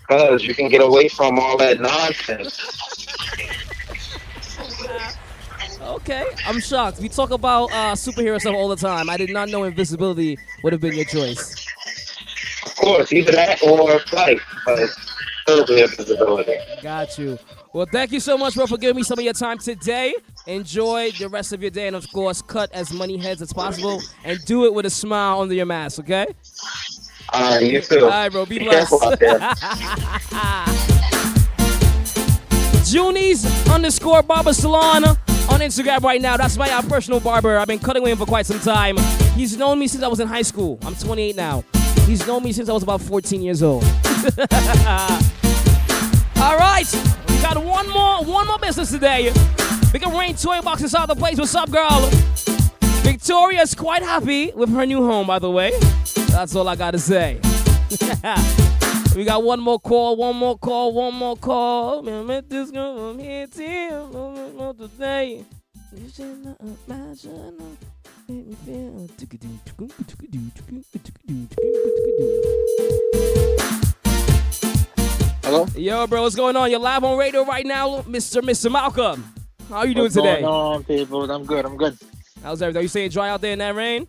[0.08, 2.60] Because you can get away from all that nonsense.
[5.80, 7.00] Okay, I'm shocked.
[7.00, 9.08] We talk about uh, superhero stuff all the time.
[9.08, 11.66] I did not know invisibility would have been your choice.
[12.64, 14.90] Of course, either that or flight, but
[15.46, 16.54] probably invisibility.
[16.82, 17.38] Got you.
[17.72, 20.14] Well, thank you so much, bro, for giving me some of your time today.
[20.46, 24.00] Enjoy the rest of your day, and of course, cut as many heads as possible,
[24.24, 26.00] and do it with a smile under your mask.
[26.00, 26.26] Okay?
[27.32, 28.04] All right, you too.
[28.04, 28.46] All right, bro.
[28.46, 29.38] Be Be careful out there.
[29.38, 29.62] blessed.
[32.92, 36.36] Junies underscore barber salon on Instagram right now.
[36.36, 37.58] That's my uh, personal barber.
[37.58, 38.96] I've been cutting with him for quite some time.
[39.34, 40.78] He's known me since I was in high school.
[40.82, 41.64] I'm 28 now.
[42.06, 43.82] He's known me since I was about 14 years old.
[46.38, 46.84] All right,
[47.28, 49.32] we got one more, one more business today.
[49.92, 51.38] We got Rain Toy Box inside the place.
[51.38, 52.08] What's up, girl?
[53.02, 55.72] Victoria's quite happy with her new home, by the way.
[56.36, 57.40] That's all I gotta say.
[59.16, 62.02] we got one more call, one more call, one more call.
[62.02, 63.46] Man, I met this girl from here
[64.54, 65.46] more today.
[65.96, 67.78] You should not imagine.
[68.28, 69.08] Make me feel.
[75.42, 75.66] Hello?
[75.74, 76.70] Yo, bro, what's going on?
[76.70, 78.42] You're live on radio right now, Mr.
[78.42, 78.70] Mr.
[78.70, 79.24] Malcolm.
[79.70, 80.42] How are you doing What's today?
[80.42, 81.30] going on, people?
[81.30, 81.64] I'm good.
[81.64, 81.96] I'm good.
[82.42, 82.80] How's everything?
[82.80, 84.06] Are you staying dry out there in that rain?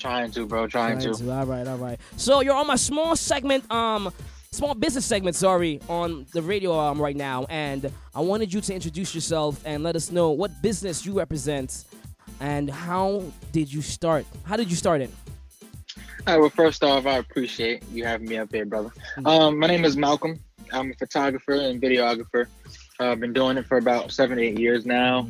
[0.00, 0.66] Trying to, bro.
[0.66, 1.10] Trying, to.
[1.30, 2.00] All right, all right.
[2.16, 4.10] So you're on my small segment, um,
[4.50, 8.74] small business segment, sorry, on the radio um right now, and I wanted you to
[8.74, 11.84] introduce yourself and let us know what business you represent
[12.40, 14.24] and how did you start?
[14.44, 15.10] How did you start it?
[16.26, 18.90] All right, well, first off, I appreciate you having me up here, brother.
[19.26, 20.40] Um, my name is Malcolm.
[20.72, 22.46] I'm a photographer and videographer.
[22.98, 25.28] Uh, I've been doing it for about seven, eight years now.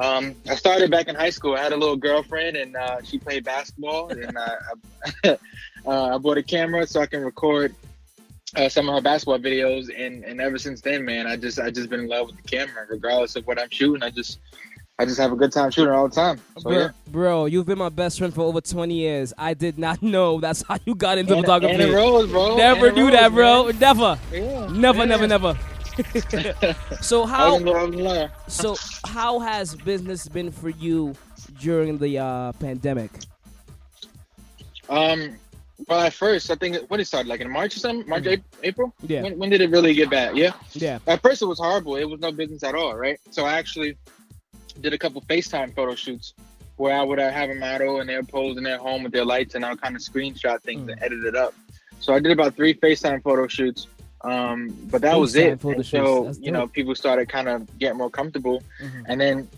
[0.00, 1.54] Um, I started back in high school.
[1.54, 4.08] I had a little girlfriend, and uh, she played basketball.
[4.10, 4.56] And uh,
[5.24, 5.28] I,
[5.86, 7.74] uh, I bought a camera so I can record
[8.56, 9.88] uh, some of her basketball videos.
[9.94, 12.42] And, and ever since then, man, I just I just been in love with the
[12.48, 14.02] camera, regardless of what I'm shooting.
[14.02, 14.38] I just
[14.98, 16.38] I just have a good time shooting all the time.
[16.58, 16.88] So bro, yeah.
[17.08, 19.32] bro, you've been my best friend for over 20 years.
[19.36, 21.74] I did not know that's how you got into And- photography.
[21.82, 22.56] it rolls, bro.
[22.56, 23.70] Never it knew that, bro.
[23.78, 24.18] Never.
[24.32, 24.66] Yeah.
[24.70, 25.04] Never, Yeah.
[25.04, 25.58] never, never.
[27.00, 28.30] So how was involved in life.
[28.48, 31.14] so how has business been for you
[31.60, 33.10] during the uh, pandemic?
[34.88, 35.36] Um,
[35.88, 38.26] well, at first, I think when it started, like in March or something, March,
[38.62, 38.88] April.
[39.02, 39.12] Mm-hmm.
[39.12, 39.22] Yeah.
[39.22, 40.36] When, when did it really get bad?
[40.36, 40.52] Yeah.
[40.72, 40.98] Yeah.
[41.06, 41.96] At first, it was horrible.
[41.96, 43.18] It was no business at all, right?
[43.30, 43.96] So I actually
[44.80, 46.34] did a couple FaceTime photo shoots
[46.76, 49.54] where I would uh, have a model and they're in their home with their lights,
[49.54, 50.92] and I'll kind of screenshot things Mm.
[50.92, 51.54] and edit it up.
[52.00, 53.86] So I did about three FaceTime photo shoots.
[54.22, 55.62] Um, but that was it.
[55.64, 59.04] And so that's you know, people started kind of getting more comfortable, Mhm.
[59.06, 59.48] and then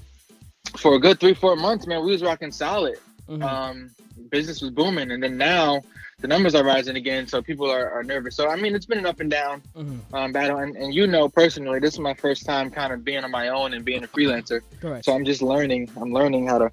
[0.76, 2.98] for a good three, four months, man, we was rocking solid.
[3.28, 3.42] Mhm.
[3.42, 3.90] Um,
[4.30, 5.82] business was booming, and then now
[6.20, 8.36] the numbers are rising again, so people are, are nervous.
[8.36, 10.00] So I mean, it's been an up and down Mhm.
[10.12, 13.24] um, battle, and, and you know personally, this is my first time kind of being
[13.24, 14.60] on my own and being a freelancer.
[14.80, 15.04] Correct.
[15.04, 15.90] So I'm just learning.
[16.00, 16.70] I'm learning how to,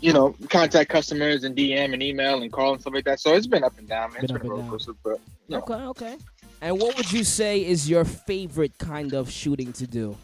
[0.00, 3.20] you know, contact customers and DM and email and call and stuff like that.
[3.20, 4.24] So it's been up and down, man.
[4.24, 5.18] It's Been a roller coaster, but
[5.48, 5.58] you know.
[5.58, 6.16] Okay, okay.
[6.62, 10.16] And what would you say is your favorite kind of shooting to do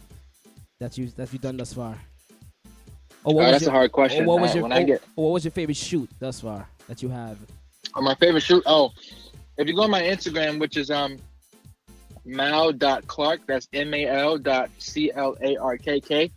[0.78, 1.98] that you that you've done thus far?
[3.24, 4.24] Or Uh, was that's a hard question.
[4.24, 7.08] What was I- your I get- what was your favorite shoot thus far that you
[7.08, 7.36] have?
[7.96, 8.62] Oh, my favorite shoot.
[8.66, 8.92] Oh,
[9.56, 11.18] if you go on my Instagram, which is um
[12.24, 16.30] mal.clark, that's M A L dot C L A R K K.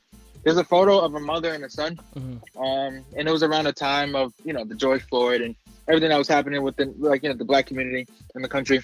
[0.43, 1.99] There's a photo of a mother and a son.
[2.15, 5.55] Um, and it was around the time of, you know, the George Floyd and
[5.87, 8.81] everything that was happening within like, you know, the black community in the country.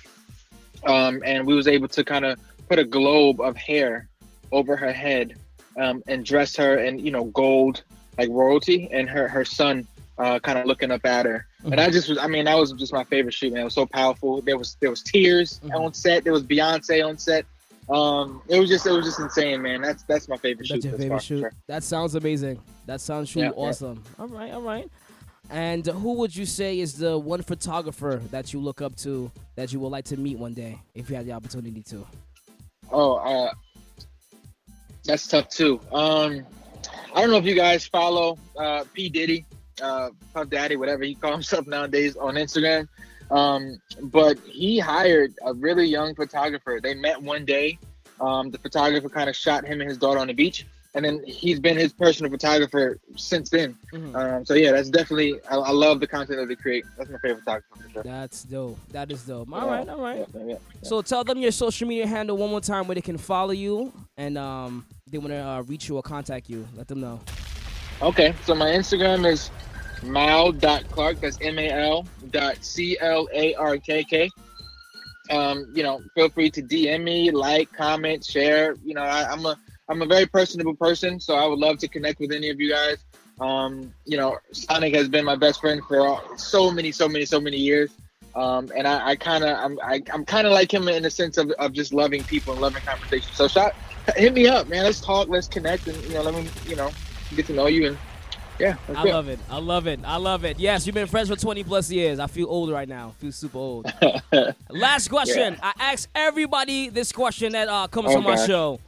[0.88, 2.40] Um, and we was able to kind of
[2.70, 4.08] put a globe of hair
[4.52, 5.36] over her head
[5.78, 7.84] um, and dress her in, you know, gold
[8.18, 9.86] like royalty and her her son
[10.18, 11.46] uh, kind of looking up at her.
[11.66, 13.62] And I just was, I mean, that was just my favorite shoot, man.
[13.62, 14.42] It was so powerful.
[14.42, 16.24] There was there was tears on set.
[16.24, 17.46] There was Beyonce on set.
[17.90, 19.82] Um, it was just it was just insane, man.
[19.82, 20.90] That's that's my favorite That's shoot.
[20.90, 21.40] your favorite far, shoot.
[21.42, 21.52] sure.
[21.68, 22.60] That sounds amazing.
[22.86, 23.64] That sounds truly Yeah, yeah.
[23.70, 24.04] awesome.
[24.20, 24.90] All right, all right.
[25.50, 29.72] And who would you say is the one photographer that you look up to that
[29.72, 32.06] you would like to meet one day if you had the opportunity to?
[32.92, 33.52] Oh, uh,
[35.06, 35.80] that's tough too.
[35.92, 36.46] Um,
[37.14, 39.46] I don't know if you guys follow uh, P Diddy,
[39.82, 42.88] uh, Puff Daddy, whatever he calls himself nowadays on Instagram.
[43.32, 46.80] Um, but he hired a really young photographer.
[46.82, 47.78] They met one day.
[48.20, 50.66] Um, the photographer kind of shot him and his daughter on the beach,
[50.98, 53.78] and then he's been his personal photographer since then.
[53.94, 55.40] Um, so yeah, that's definitely.
[55.50, 56.86] I, I love the content that they create.
[56.98, 58.04] That's my favorite photographer sure.
[58.04, 58.80] That's dope.
[58.92, 59.48] That is dope.
[59.50, 60.28] Yeah, All right, all right.
[60.34, 60.58] yeah, yeah, yeah.
[60.82, 63.94] So tell them your social media handle one more time where they can follow you
[64.18, 66.68] and um they want to uh, reach you or contact you.
[66.76, 67.20] Let them know.
[68.02, 69.50] Okay, so my Instagram is
[70.04, 71.22] mal.clark.
[71.22, 74.30] That's M A L dot C L A R K K.
[75.30, 78.76] Um, you know, feel free to DM me, like, comment, share.
[78.84, 79.58] You know, I, I'm a
[79.90, 82.72] I'm a very personable person, so I would love to connect with any of you
[82.72, 82.98] guys.
[83.40, 87.26] Um, you know, Sonic has been my best friend for all, so many, so many,
[87.26, 87.92] so many years.
[88.36, 91.10] Um, and I, I kind of, I'm, I, I'm kind of like him in the
[91.10, 93.32] sense of, of just loving people and loving conversation.
[93.34, 93.74] So, shot,
[94.16, 94.84] hit me up, man.
[94.84, 96.92] Let's talk, let's connect, and you know, let me, you know,
[97.36, 97.98] get to know you and
[98.60, 98.76] yeah.
[98.90, 99.40] I love it.
[99.50, 100.00] I love it.
[100.04, 100.60] I love it.
[100.60, 102.20] Yes, you've been friends for 20 plus years.
[102.20, 103.10] I feel old right now.
[103.10, 103.94] I feel super old.
[104.70, 105.54] Last question.
[105.54, 105.72] Yeah.
[105.78, 108.80] I ask everybody this question that uh, comes Oh, on my show.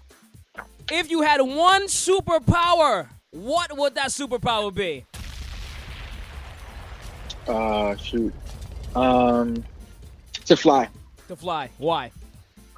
[0.92, 5.06] If you had one superpower, what would that superpower be?
[7.48, 8.34] Uh, shoot.
[8.96, 9.64] Um,
[10.46, 10.90] to fly.
[11.28, 11.70] To fly.
[11.78, 12.12] Why?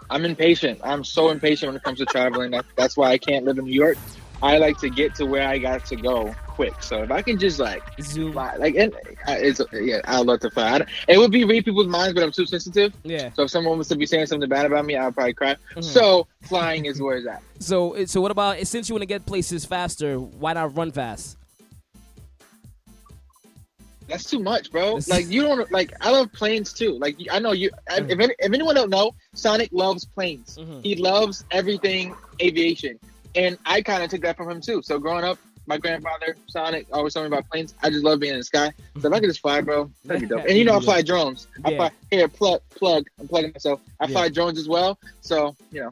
[0.10, 0.82] I'm impatient.
[0.84, 2.52] I'm so impatient when it comes to traveling.
[2.52, 3.98] That, that's why I can't live in New York.
[4.43, 6.81] I like to get to where I got to go quick.
[6.81, 8.93] So if I can just like zoom, fly, like and
[9.27, 10.80] I- it's yeah, I love to fly.
[10.80, 12.93] I it would be read people's minds, but I'm too sensitive.
[13.03, 13.31] Yeah.
[13.34, 15.55] So if someone was to be saying something bad about me, I'd probably cry.
[15.76, 15.84] Mhm.
[15.84, 17.41] So flying is where it's at.
[17.59, 20.19] So, so what about since you want to get places faster?
[20.19, 21.38] Why not run fast?
[24.07, 24.99] That's too much, bro.
[25.07, 25.93] Like you don't like.
[26.01, 26.97] I love planes too.
[26.99, 27.69] Like I know you.
[27.91, 28.22] If, mm-hmm.
[28.22, 30.57] any, if anyone don't know, Sonic loves planes.
[30.59, 30.81] Mm-hmm.
[30.81, 32.99] He loves everything aviation,
[33.36, 34.82] and I kind of took that from him too.
[34.82, 35.38] So growing up,
[35.68, 37.74] my grandfather Sonic always told me about planes.
[37.84, 38.74] I just love being in the sky.
[38.99, 40.45] So if I could just fly, bro, that'd be dope.
[40.48, 41.48] And you know, I fly drones.
[41.64, 41.78] I Yeah.
[41.78, 42.28] fly here.
[42.28, 43.06] Plug, plug.
[43.20, 43.80] I'm plugging myself.
[43.99, 44.14] I Yeah.
[44.14, 44.98] fly drones as well.
[45.22, 45.91] So you know,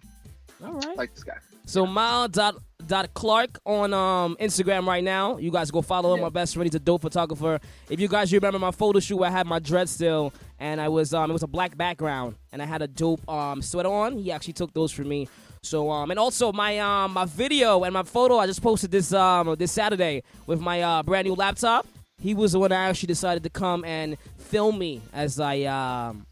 [0.66, 1.34] all right, like the sky.
[1.66, 2.56] So Mal dot
[2.88, 5.38] dot Clark on um, Instagram right now.
[5.38, 6.22] You guys go follow him.
[6.22, 7.60] My best friend, he's a dope photographer.
[7.92, 10.88] If you guys remember my photo shoot, where I had my dread still, and I
[10.90, 14.18] was um, it was a black background, and I had a dope um sweater on.
[14.18, 15.28] He actually took those for me.
[15.62, 19.14] So um, and also my um my video and my photo I just posted this
[19.14, 21.86] um this Saturday with my uh, brand new laptop.
[22.22, 26.26] He was the one that actually decided to come and film me as I um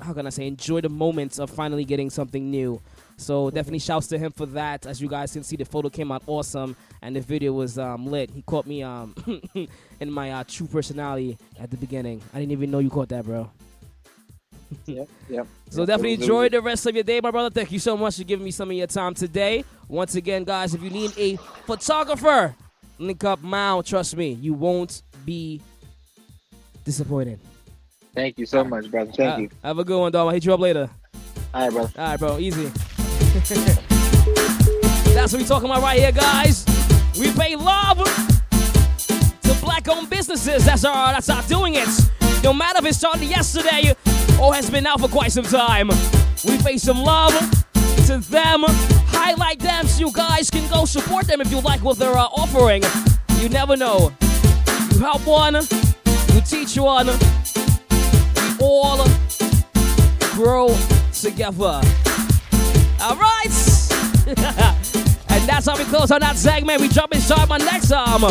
[0.00, 2.80] how can I say enjoy the moments of finally getting something new.
[3.16, 4.86] So definitely shouts to him for that.
[4.86, 8.06] As you guys can see, the photo came out awesome and the video was um,
[8.06, 8.30] lit.
[8.30, 9.14] He caught me um
[10.00, 12.22] in my uh, true personality at the beginning.
[12.32, 13.50] I didn't even know you caught that, bro.
[14.86, 15.46] Yep, yep.
[15.70, 17.50] So definitely enjoy the rest of your day, my brother.
[17.50, 19.64] Thank you so much for giving me some of your time today.
[19.88, 21.36] Once again, guys, if you need a
[21.66, 22.54] photographer,
[22.98, 23.82] link up Mal.
[23.82, 25.60] Trust me, you won't be
[26.84, 27.40] disappointed.
[28.14, 29.10] Thank you so much, brother.
[29.12, 29.50] Thank Uh, you.
[29.62, 30.28] Have a good one, dog.
[30.28, 30.88] I'll hit you up later.
[31.52, 31.92] All right, brother.
[31.98, 32.38] All right, bro.
[32.38, 32.64] Easy.
[35.14, 36.64] That's what we talking about right here, guys.
[37.18, 37.98] We pay love
[39.42, 40.64] to black-owned businesses.
[40.64, 41.88] That's our that's our doing it.
[42.42, 43.94] No matter if it started yesterday
[44.40, 45.88] or has been out for quite some time.
[46.44, 47.32] We pay some love
[48.06, 48.64] to them,
[49.08, 52.24] highlight them so you guys can go support them if you like what they're uh,
[52.26, 52.82] offering.
[53.38, 54.12] You never know.
[54.92, 57.06] You help one, you teach one.
[57.06, 59.06] We all
[60.32, 60.76] grow
[61.12, 61.80] together.
[63.00, 63.50] All right.
[64.26, 66.80] and that's how we close on that segment.
[66.80, 68.22] We jump inside my next um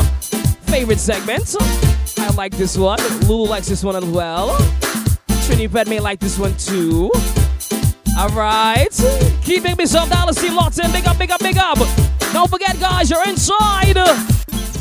[0.66, 1.56] favorite segment.
[2.18, 3.00] I like this one.
[3.28, 4.58] Lulu likes this one as well.
[5.44, 7.12] Trini Pet may like this one too.
[8.18, 8.88] All right.
[9.44, 10.38] Keep me some dollars.
[10.38, 10.92] See lots in.
[10.92, 11.78] Big up, big up, big up.
[12.32, 13.98] Don't forget, guys, you're inside.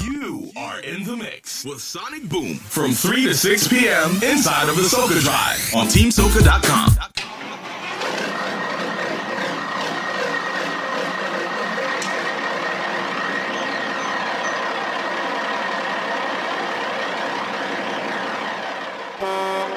[0.03, 4.11] You are in the mix with Sonic Boom from 3 to 6 p.m.
[4.23, 6.97] inside of the Soca Drive on TeamSoca.com.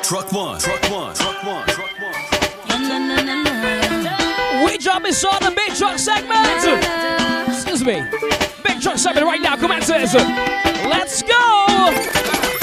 [0.07, 2.13] Truck one, truck one, truck one, truck one.
[4.63, 6.45] We jump inside the big truck segment.
[7.49, 8.03] Excuse me.
[8.63, 10.13] Big truck segment right now come commences.
[10.13, 11.33] Let's go.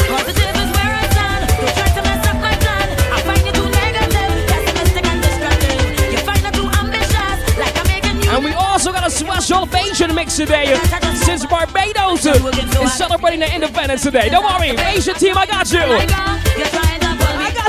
[0.06, 1.48] Positive is where I stand.
[1.51, 2.86] Don't try to mess up my plan.
[3.10, 6.12] I find you too negative, pessimistic and destructive.
[6.12, 8.31] You find it too ambitious, like I'm making you.
[8.31, 10.78] And we also got a special Bajan mix today
[11.16, 14.28] since Barbados is celebrating their independence today.
[14.28, 15.82] Don't worry, Bajan team, I got you.
[15.82, 16.72] Oh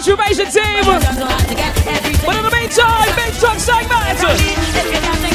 [0.04, 0.16] Team.
[2.26, 5.33] But in the meantime, big truck segment.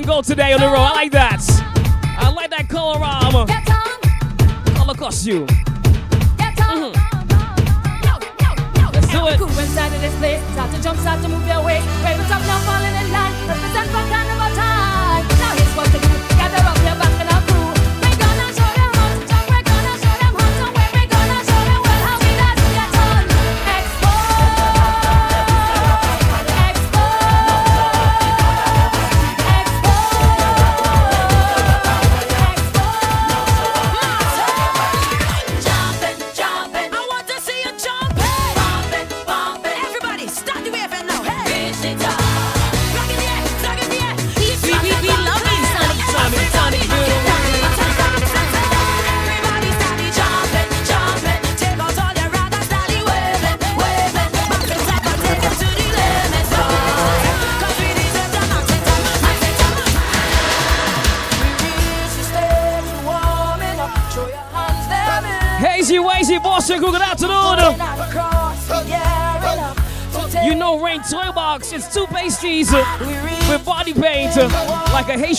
[0.00, 0.76] and gold today on the road.
[0.76, 1.42] I like that.
[2.18, 3.44] I like that color armor.
[4.90, 5.46] across costume.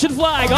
[0.01, 0.50] Should flag.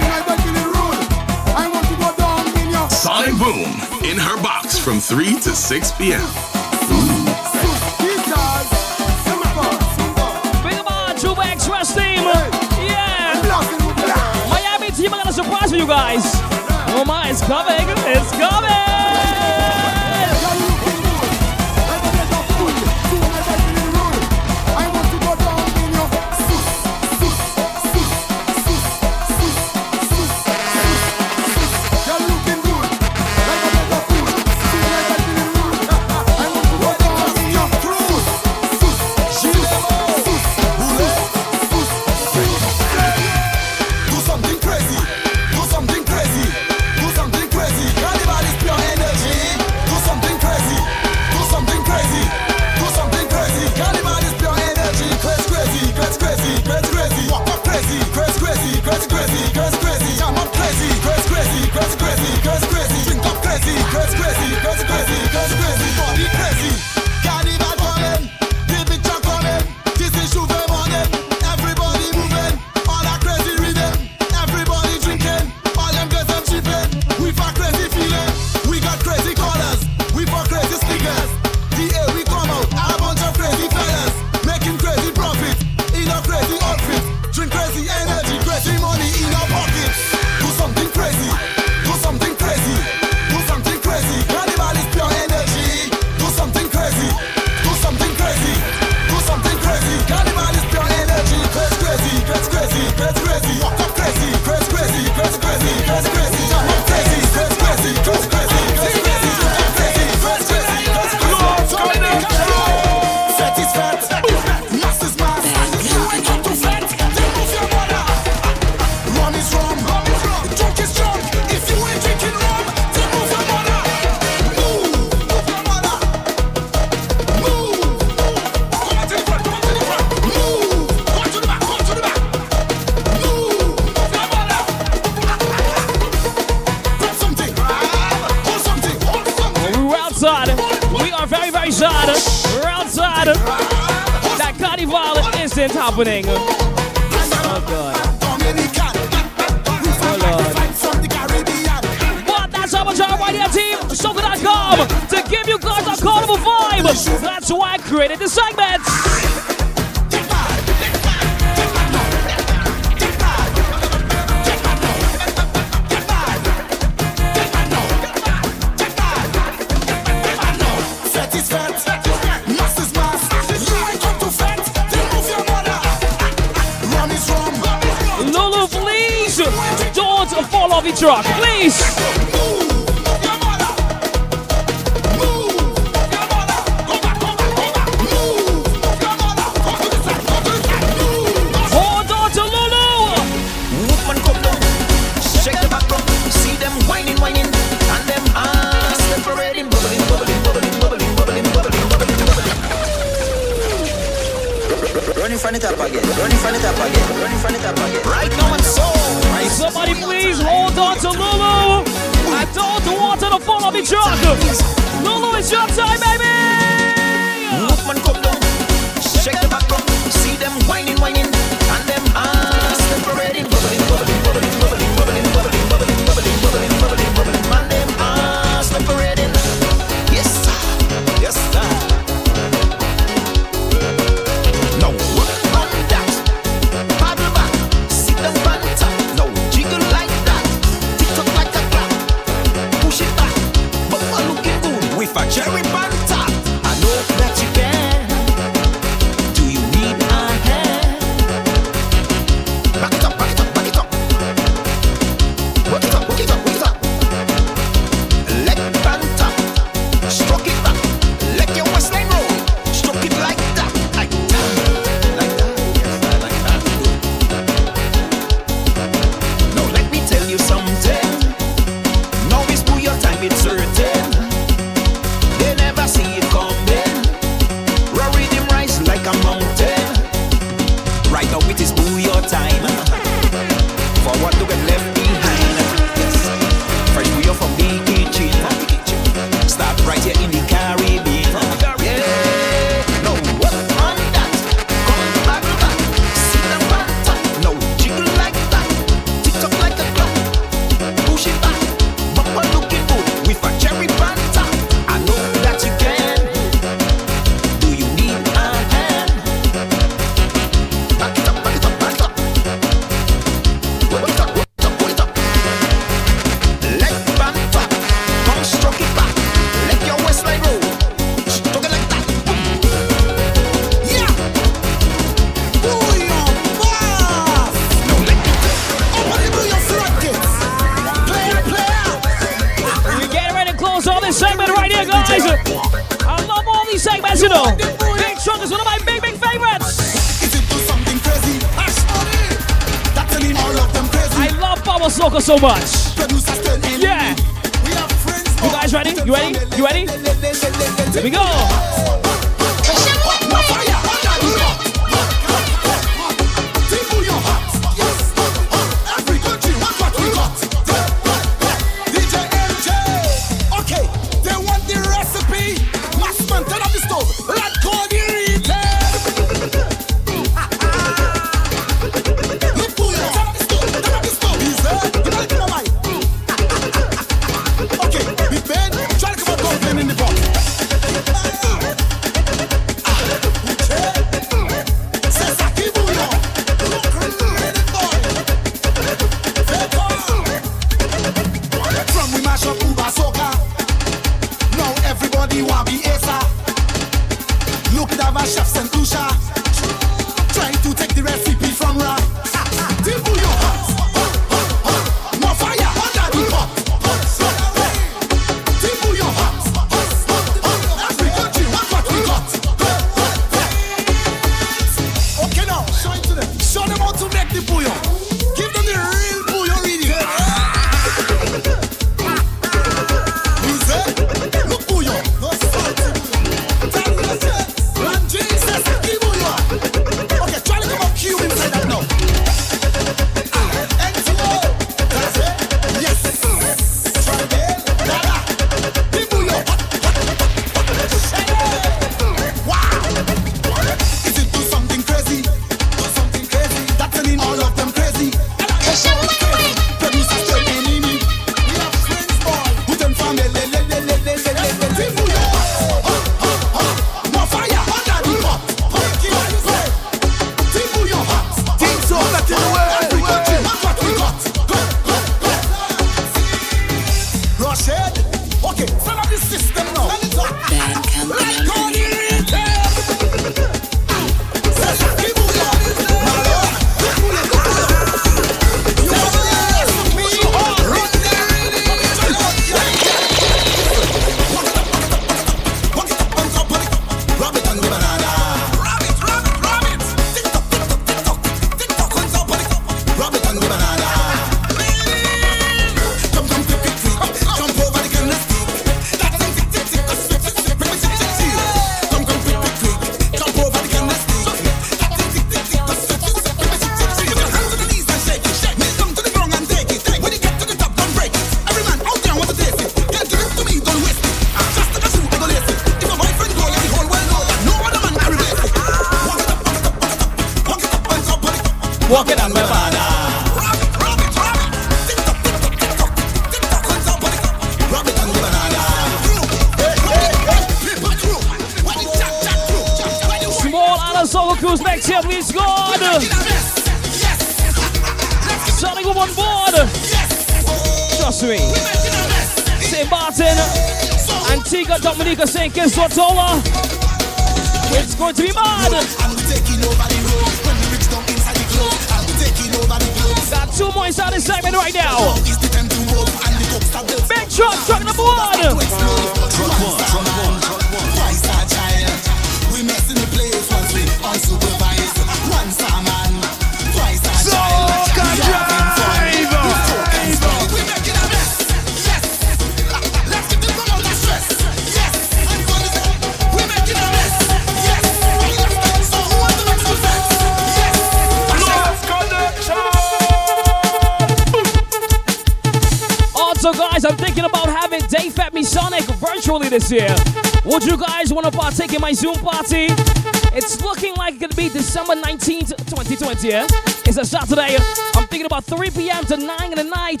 [596.22, 596.46] yeah?
[596.86, 597.56] It's a Saturday.
[597.94, 599.04] I'm thinking about 3 p.m.
[599.06, 600.00] to 9 in the night.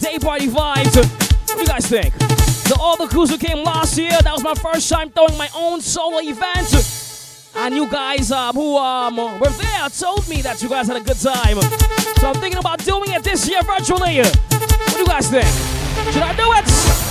[0.00, 0.96] Day party vibes.
[0.96, 2.14] What do you guys think?
[2.66, 6.18] The crews who came last year, that was my first time throwing my own solo
[6.18, 6.72] event.
[7.54, 11.00] And you guys um, who um, were there told me that you guys had a
[11.00, 11.60] good time.
[12.20, 14.18] So I'm thinking about doing it this year virtually.
[14.18, 15.46] What do you guys think?
[16.12, 17.05] Should I do it?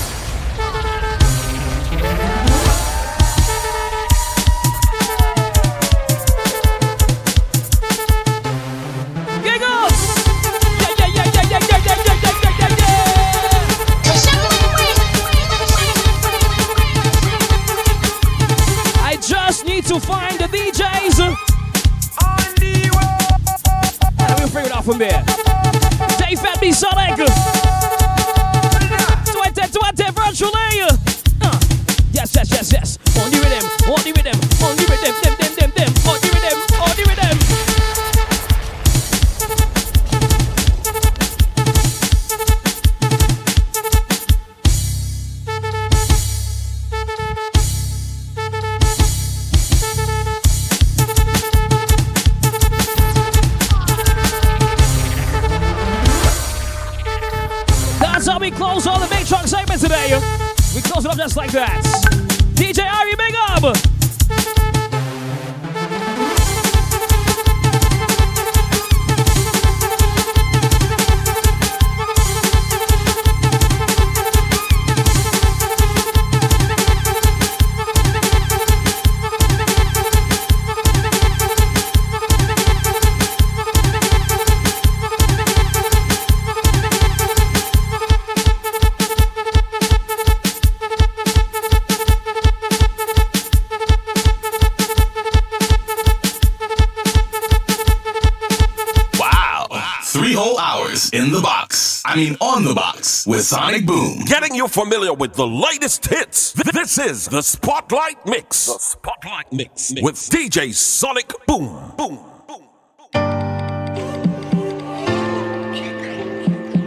[103.25, 104.19] with Sonic Boom.
[104.25, 106.53] Getting you familiar with the latest hits.
[106.53, 108.65] This is the Spotlight Mix.
[108.65, 110.03] The Spotlight Mix, mix.
[110.03, 111.93] with DJ Sonic Boom.
[111.97, 112.19] Boom.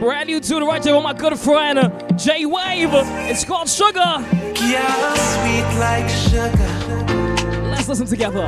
[0.00, 2.90] Brand new tune right there with my good friend J Wave.
[2.92, 3.98] It's called Sugar.
[3.98, 7.68] Yeah, sweet like sugar.
[7.70, 8.46] Let's listen together.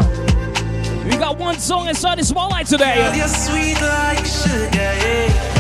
[1.05, 3.17] We got one song inside the spotlight today.
[3.17, 4.69] You're sweet like sugar.
[4.77, 5.60] Yeah.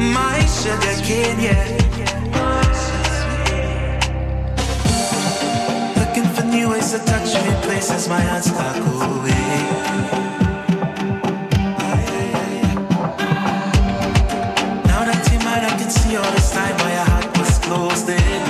[0.00, 1.66] my sugar kid, yeah.
[5.98, 8.98] Looking for new ways to touch me, places my hands can't go
[14.86, 18.49] Now that you might, I can see all this time my heart was closed in.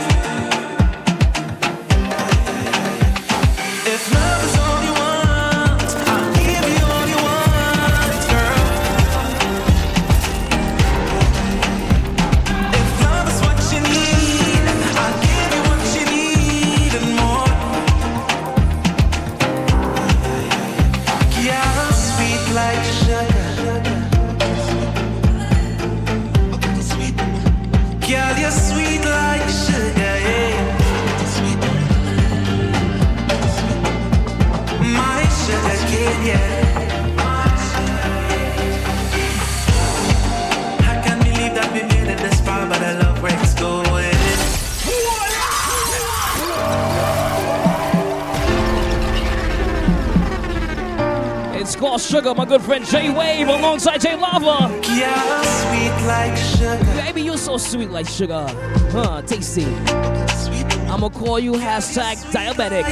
[52.01, 54.68] Sugar, my good friend J Wave alongside J Lava.
[54.89, 56.78] Yeah, sweet like sugar.
[56.97, 58.47] Baby, you're so sweet like sugar.
[58.90, 59.66] Huh, tasty.
[60.89, 62.85] I'ma call you hashtag diabetic.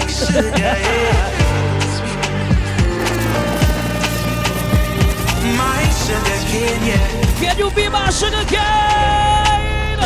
[5.56, 7.40] My sugar cane, yeah.
[7.40, 9.98] Can you be my sugar cane?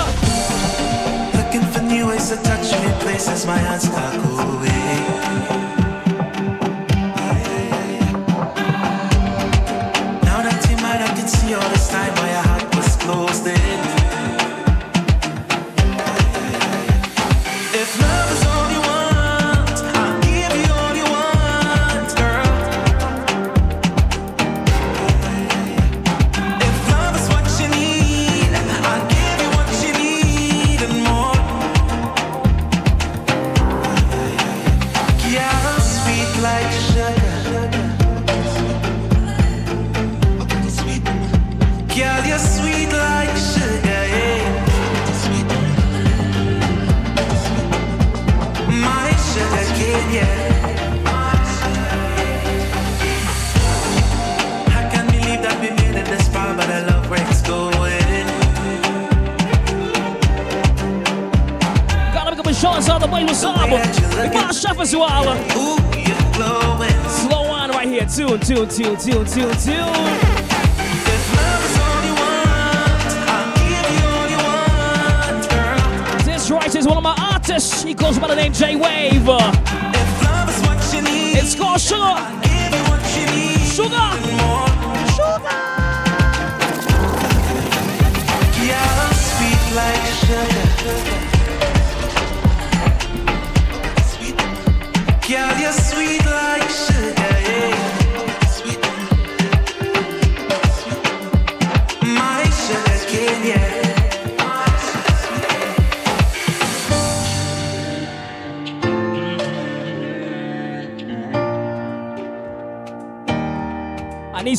[1.37, 5.62] Looking for new ways to touch me places my hands can't go away.
[68.75, 69.93] Tune, tune, tune, tune.
[76.25, 77.83] This right is one of my artists.
[77.83, 78.92] He goes by the name Jay Wave.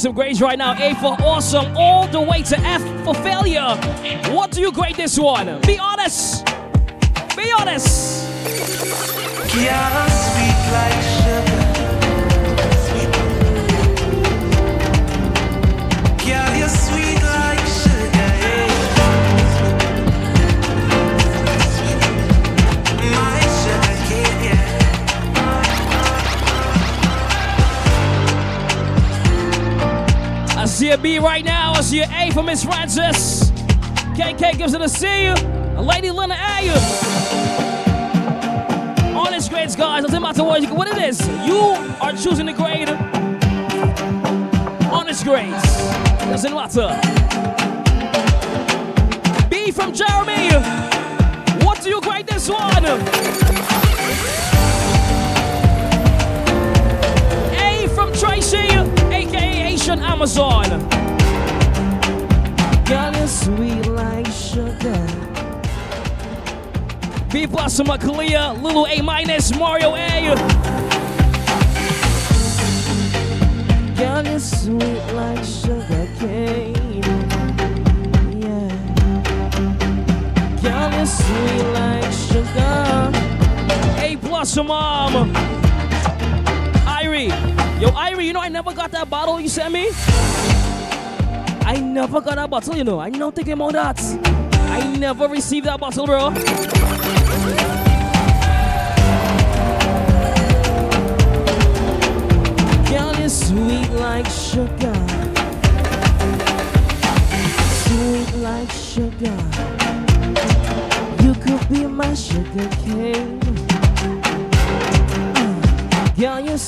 [0.03, 0.73] Some grades right now.
[0.73, 3.73] A for awesome, all the way to F for failure.
[4.33, 5.61] What do you grade this one?
[5.61, 6.45] Be honest.
[7.37, 8.27] Be honest.
[30.93, 31.73] A B right now.
[31.73, 33.49] I see an A for Miss Francis.
[34.15, 35.33] KK gives it a C.
[35.75, 36.69] Lady Lena A.
[39.15, 40.03] Honest grades, guys.
[40.03, 41.27] Doesn't matter what it is.
[41.47, 41.57] You
[41.99, 42.89] are choosing the grade.
[44.91, 45.63] Honest grades.
[46.29, 46.95] Doesn't matter.
[49.49, 50.51] B from Jeremy.
[51.65, 52.83] What do you grade this one?
[59.91, 60.69] Amazon.
[62.85, 65.07] Girl, you're sweet like sugar.
[67.31, 70.35] B plus from Kalia, Lulu A minus, Mario A.
[73.97, 77.03] Girl, you're sweet like sugar cane.
[78.41, 78.69] Yeah.
[80.61, 83.11] Girl, you're sweet like sugar.
[84.55, 85.52] A mom.
[87.83, 89.89] Yo, Irie, you know I never got that bottle you sent me?
[91.65, 92.97] I never got that bottle, you know.
[92.97, 93.99] I know thinking about that.
[94.71, 96.29] I never received that bottle, bro.
[102.89, 104.92] Girl, you're sweet like sugar.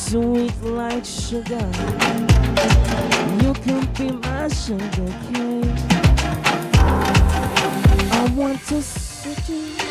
[0.09, 1.67] Sweet like sugar.
[3.41, 5.75] You can be my sugar cane.
[8.11, 9.84] I want to sit you.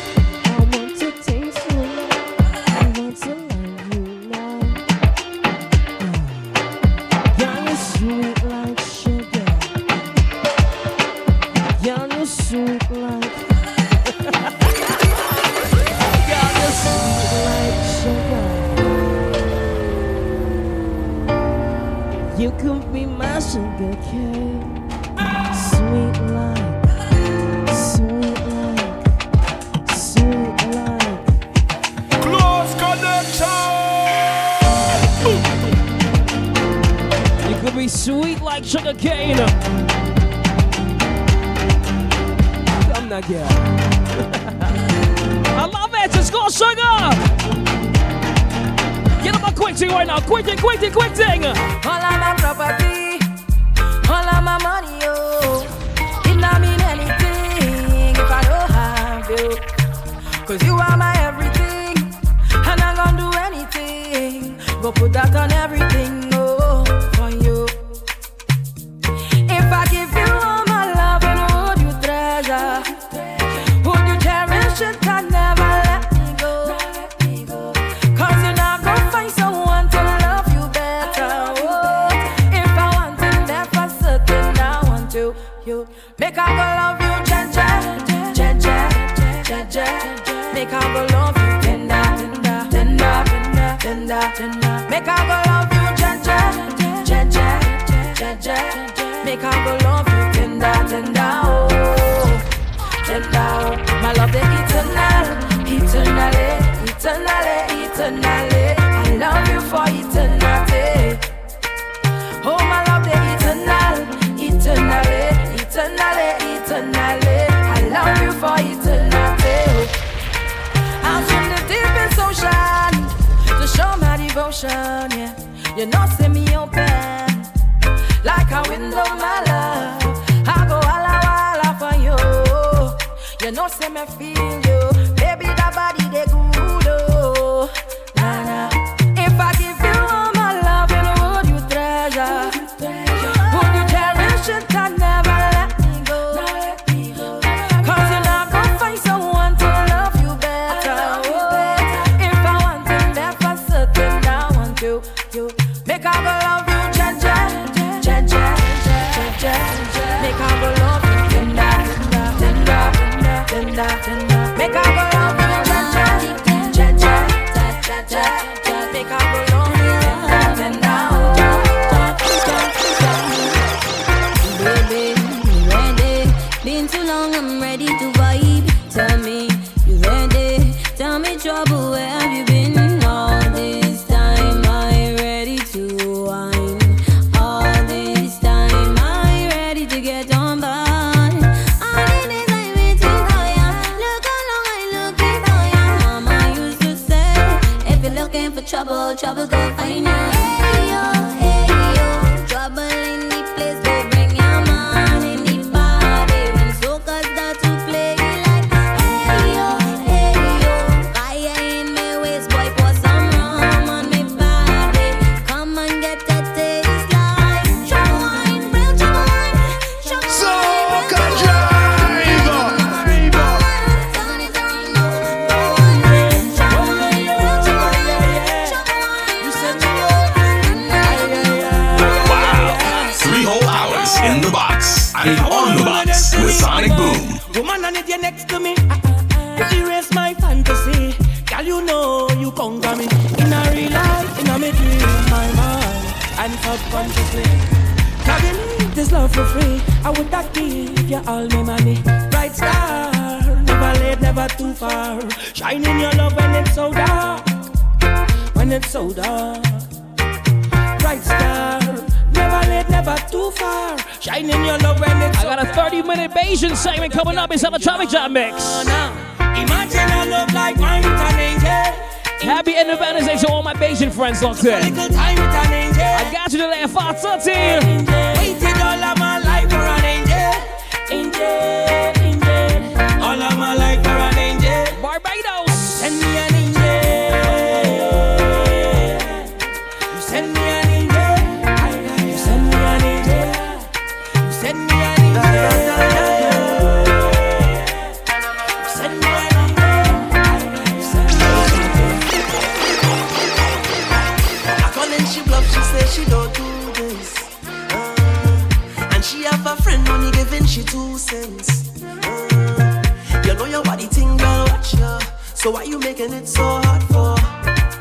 [315.65, 317.33] So why you making it so hard for?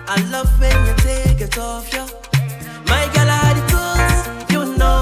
[0.07, 2.07] I love when you take it off, yeah.
[2.85, 5.01] My girl, I had it tools, you know.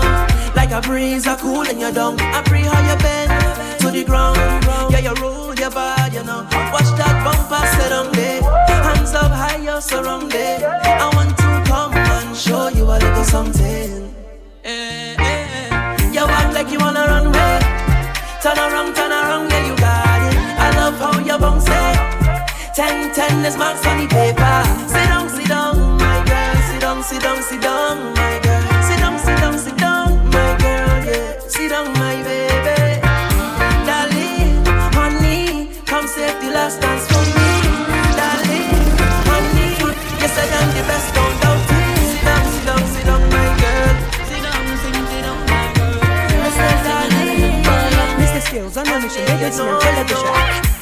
[0.55, 1.91] Like a breeze, I cool and you're.
[1.91, 4.39] I pray how you bend to the ground.
[4.93, 6.47] Yeah, you roll your body, you know.
[6.71, 8.41] Watch that bumper set on there.
[8.87, 10.63] Hands up high, you're surrounded.
[10.63, 14.15] I want to come and show you a little something.
[14.63, 16.13] Eh, eh, eh.
[16.13, 17.59] You act like you wanna run away.
[18.41, 19.22] Turn around, turn around.
[23.43, 24.63] on this man's funny paper.
[24.87, 26.55] Sit down, sit down, my girl.
[26.69, 28.83] Sit down, sit down, sit down, my girl.
[28.89, 31.05] Sit down, sit down, sit down, my girl.
[31.09, 33.01] Yeah, sit down, my baby.
[33.89, 34.63] Darling,
[34.95, 37.51] honey, come save the last dance for me.
[38.19, 38.71] Darling,
[39.27, 39.71] honey,
[40.23, 41.99] yes I am the best, don't doubt it.
[42.13, 43.95] Sit down, sit down, sit down, my girl.
[44.29, 46.47] Sit down, sit down, sit down, my girl.
[46.47, 47.43] I said, darling,
[48.23, 48.41] Mr.
[48.47, 49.51] Skills on a mission, radio,
[49.81, 50.82] television.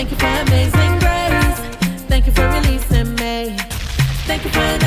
[0.00, 1.58] Thank you for amazing grace.
[2.08, 3.54] Thank you for releasing me.
[4.24, 4.79] Thank you for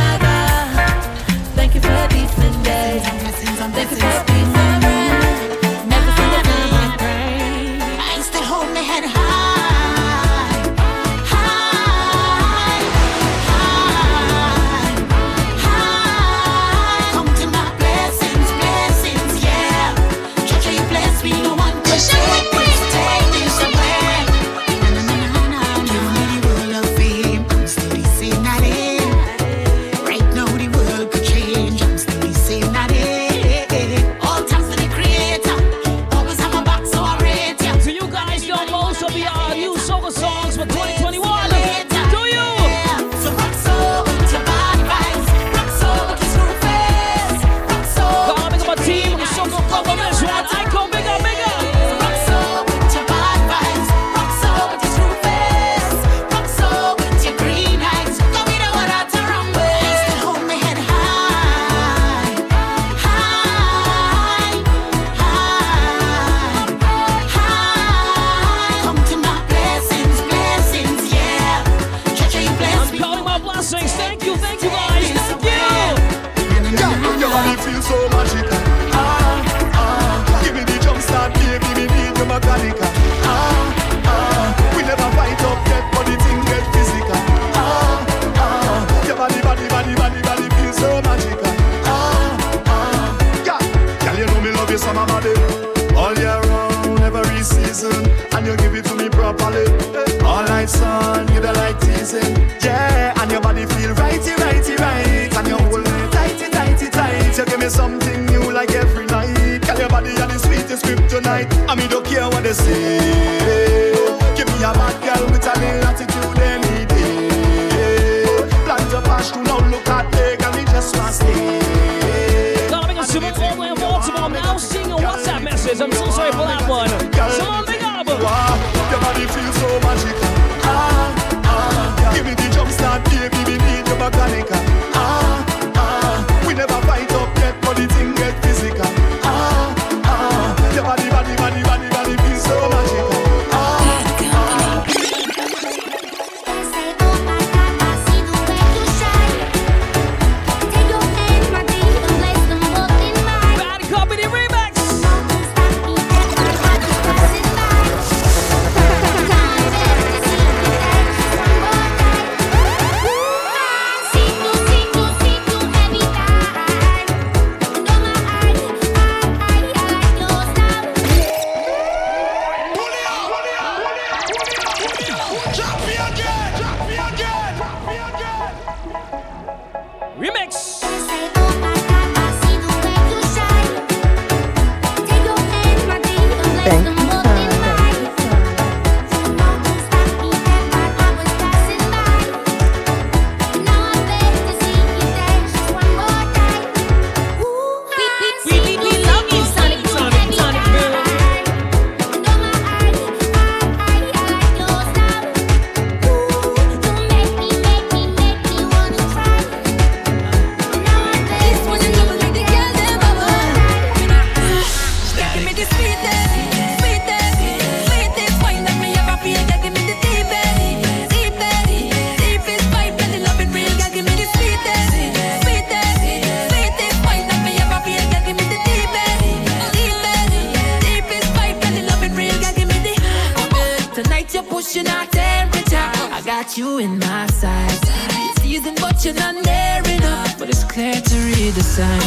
[236.44, 237.80] got you in my sights.
[237.84, 240.38] It's season, but you're not near enough.
[240.38, 242.04] But it's clear to read the signs.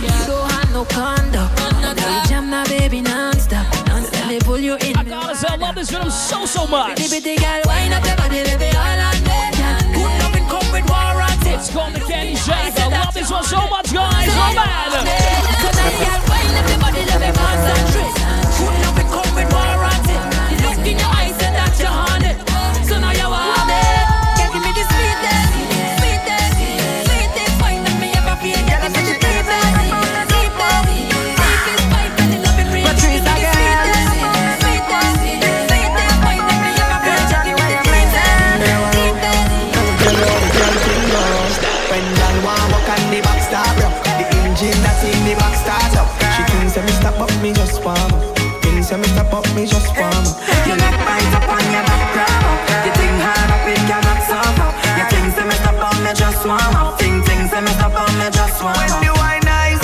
[0.00, 1.54] You don't have no conduct.
[1.82, 3.66] Now you jam now, baby, non-stop.
[3.86, 4.96] Non-stop, they pull you in.
[4.96, 6.96] I gotta say, I love this rhythm so, so much.
[6.96, 9.38] Pretty, pretty girl, wind up your body, baby, all on me.
[9.92, 11.50] Good loving come with warranty.
[11.50, 12.80] It's called the Candy Shake.
[12.80, 14.32] I love this one so much, guys.
[14.32, 14.96] So bad.
[15.60, 18.16] Tonight, girl, wind up your let me concentrate.
[18.56, 19.93] Good loving come with warranty.
[49.34, 51.82] Thinks that me stop up, me just warm up You neck right up on your
[51.82, 55.56] back grab up You think hard up, it cannot stop up You think say me
[55.58, 58.78] stop up, me just warm up Think, think say me stop up, me just warm
[58.78, 59.82] When up the wine nice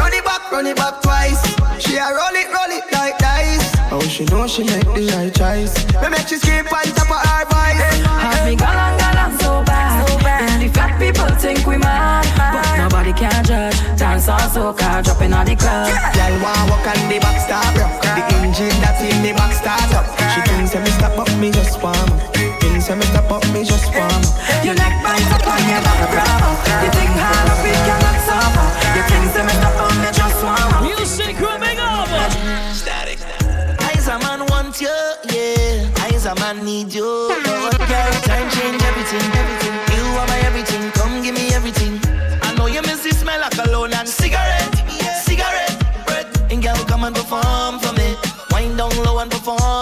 [0.00, 1.44] Run it back, run it back twice.
[1.76, 3.68] She a roll it, roll it like dice.
[3.92, 5.76] Oh, she know she make the right choice.
[6.00, 8.00] Me make she scream on top of her voice.
[8.24, 10.48] Have me galang galang so bad, so bad.
[10.50, 12.79] And the fat people think we mad, but
[13.10, 13.98] nobody can judge.
[13.98, 15.90] Dance all so car dropping on the club.
[16.14, 19.92] Girl want walk on the back start rock The engine that's in the back start
[19.94, 23.30] up She thinks that me stop up, me just warm up Thinks that me stop
[23.30, 26.58] up, me just warm up Your neck right up on your back grab up.
[26.82, 28.70] You think hard up, it cannot stop up.
[28.96, 30.82] You think say me stop up, me just warm up.
[30.82, 32.08] Music coming up.
[32.74, 33.18] Static.
[33.80, 34.96] I as a man want you,
[35.30, 35.88] yeah.
[36.04, 37.04] I as a man need you.
[37.04, 38.79] Lord, girl, time change
[47.02, 48.14] And perform for me.
[48.52, 49.79] Wind down low and perform.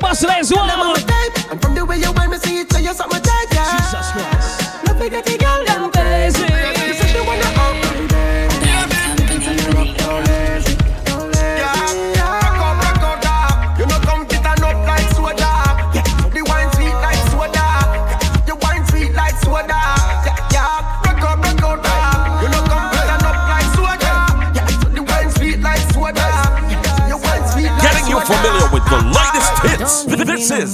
[0.00, 1.17] Brand new one to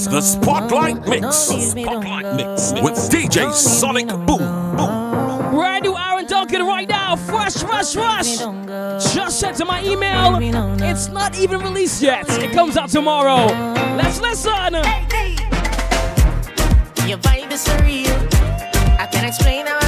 [0.05, 1.47] is the Spotlight Mix.
[1.47, 4.75] The Spotlight Mix with DJ Sonic Boom.
[5.51, 7.15] Brand new Aaron Duncan right now.
[7.15, 8.37] Fresh, fresh, fresh.
[9.13, 10.37] Just sent to my email.
[10.81, 12.25] It's not even released yet.
[12.41, 13.47] It comes out tomorrow.
[13.95, 14.73] Let's listen.
[17.07, 18.15] Your vibe is surreal.
[18.99, 19.84] I can't explain how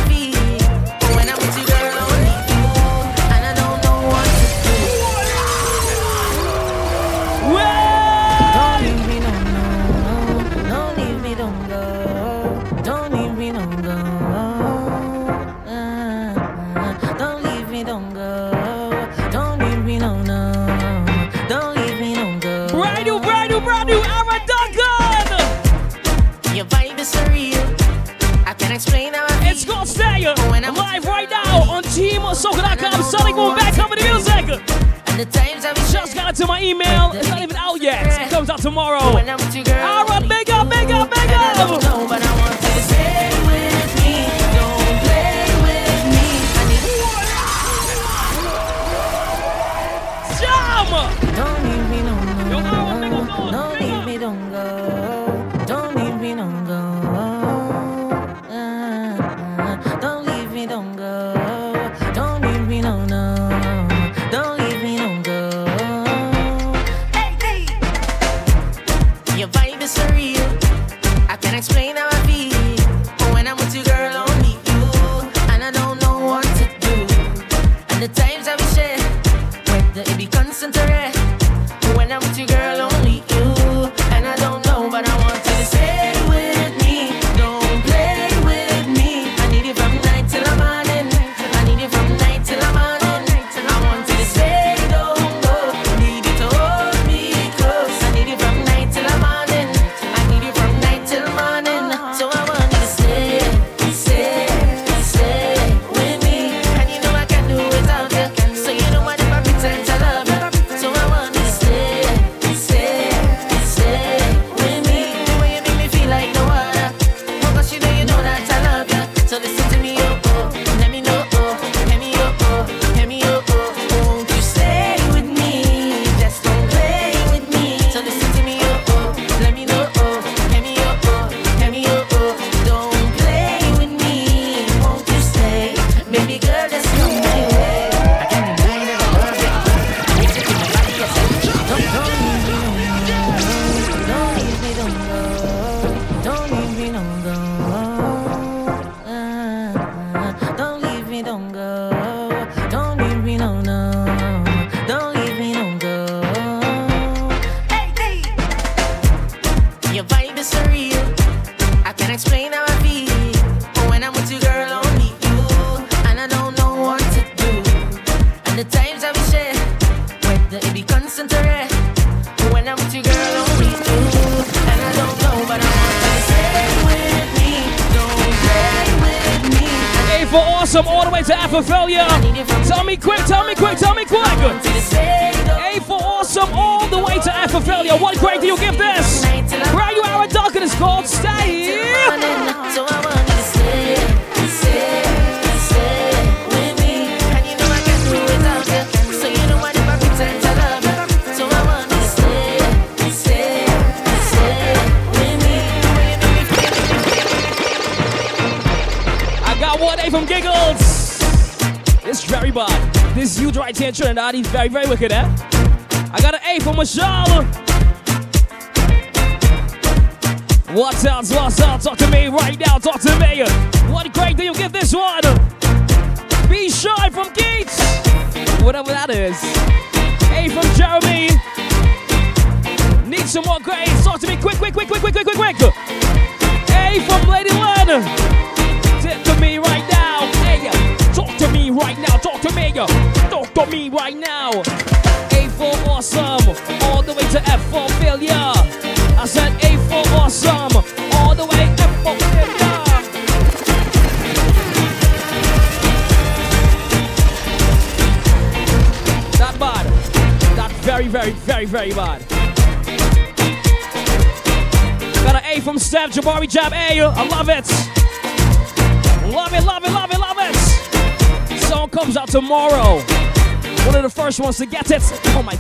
[35.18, 37.12] Just got it to my email.
[37.14, 38.06] It's not even out yet.
[38.22, 39.16] It comes out tomorrow.
[39.16, 39.26] When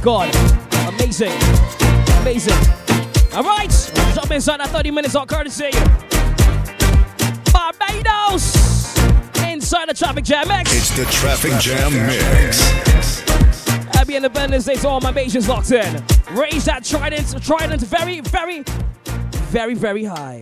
[0.08, 0.34] God.
[0.88, 1.34] Amazing.
[2.22, 2.54] Amazing.
[3.34, 3.92] All right.
[4.16, 5.70] Jump inside that 30 minutes on courtesy.
[7.52, 8.56] Barbados.
[9.44, 10.74] Inside the Traffic Jam Mix.
[10.74, 12.86] It's the Traffic, Jam, mix.
[12.86, 13.20] Mix.
[13.98, 16.02] Happy Independence Day to all my Bajans locked in.
[16.34, 18.64] Raise that trident, trident very, very,
[19.50, 20.42] very, very high.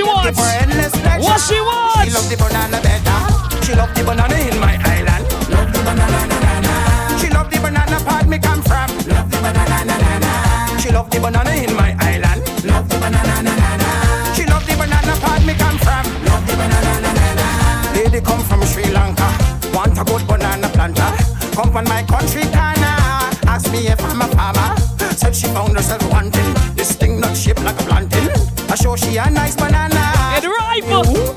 [0.00, 0.38] she wants?
[0.40, 2.04] What she wants?
[2.04, 3.18] She love the banana better.
[3.64, 5.24] She love the banana in my island.
[5.52, 6.20] Love the banana,
[6.64, 7.18] na.
[7.18, 8.88] She love the banana part me come from.
[9.12, 9.84] Love the banana,
[10.24, 10.78] na.
[10.78, 12.40] She love the banana in my island.
[12.64, 14.34] Love the banana, na.
[14.34, 16.04] She love the banana part me come from.
[16.24, 17.92] Love the banana, na.
[17.92, 19.28] Lady come from Sri Lanka.
[19.74, 21.12] Want a good banana planter.
[21.52, 23.36] Come from my country, Ghana.
[23.52, 24.80] Ask me if I'm a farmer.
[25.20, 28.39] Said she found herself wanting this thing not shaped like a planting.
[28.70, 30.14] I show she a nice banana.
[30.38, 31.34] And right, Ooh.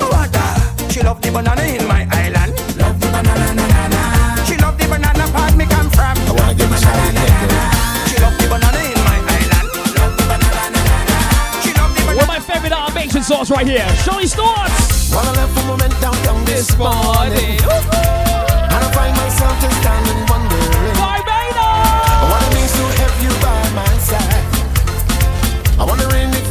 [0.94, 2.53] She love the banana in my island.
[2.78, 4.45] Love the banana, na, na, na.
[4.45, 6.14] She love the banana part me come from.
[6.14, 7.10] I wanna give my shout out
[8.06, 9.68] She love the banana in my island.
[9.98, 11.18] Love the banana, na, na, na.
[11.66, 12.22] She love the banana.
[12.22, 13.90] One of my favorite automation sauce right here.
[14.06, 15.10] Shawty Snorts.
[15.10, 17.58] Well, I left for moment down, down this, this morning.
[17.58, 17.58] morning.
[18.70, 20.94] And I find myself just down and wondering.
[21.02, 22.30] Barbados.
[22.30, 24.45] What it means to have you by my side.
[25.82, 26.42] I wonder in the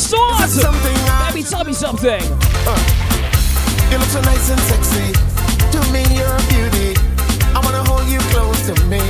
[0.00, 0.56] sauce!
[1.28, 2.22] Baby, tell me something.
[2.66, 2.80] Uh,
[3.90, 5.12] you look so nice and sexy.
[5.72, 6.96] To me, you're a beauty.
[7.54, 9.00] I wanna hold you close to me.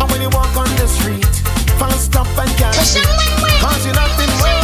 [0.00, 1.34] And when you walk on the street,
[1.80, 3.02] find and.
[3.60, 4.54] Cause you're nothing worth.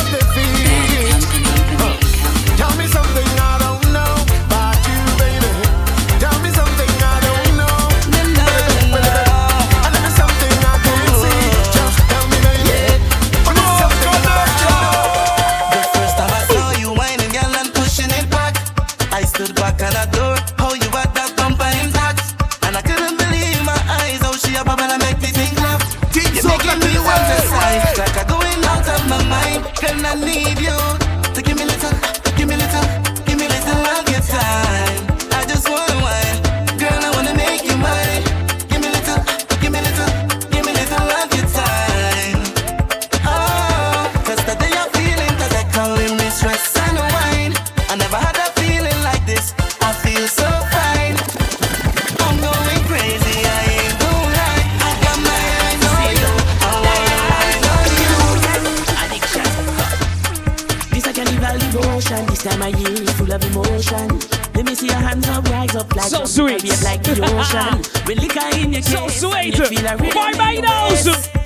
[67.50, 67.82] sunshine.
[68.06, 69.58] When liquor in so sweet.
[69.58, 71.39] my feel a Barbados.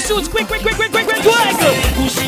[0.00, 2.27] shoes, quick, quick, quick, quick, quick, quick, quick.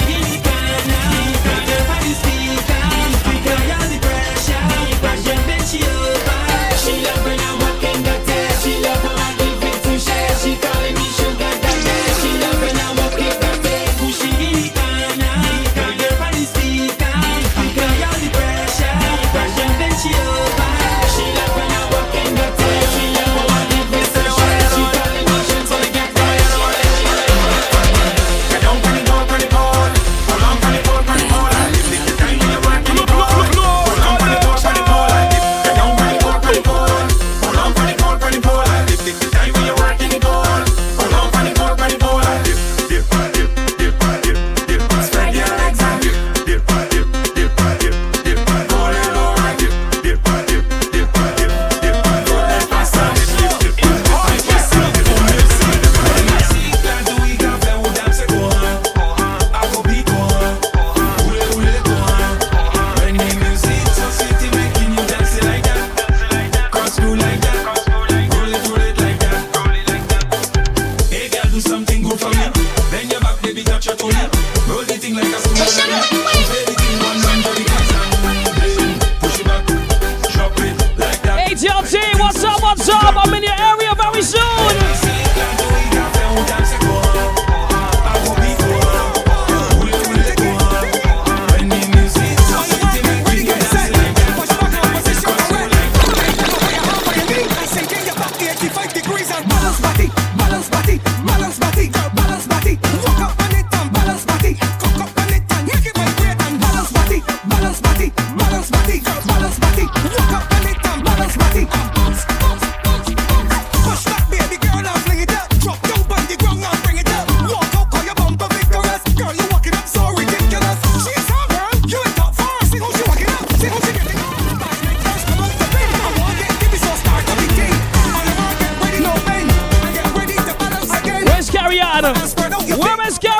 [132.03, 133.40] Women's game.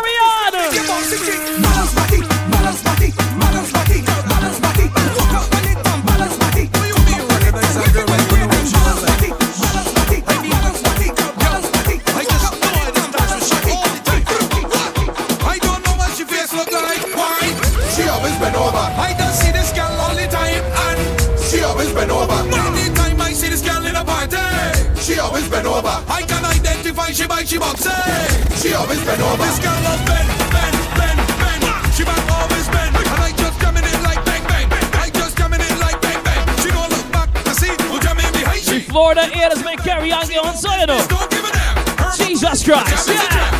[42.63, 43.07] Drive.
[43.09, 43.60] Yeah.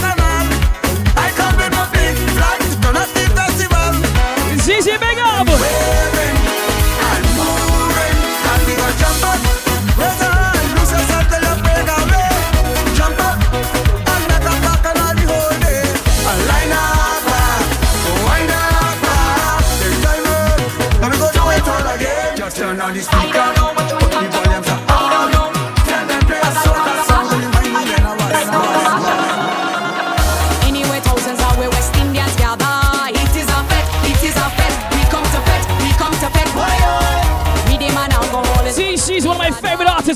[4.81, 6.20] Sergipe, pegamos!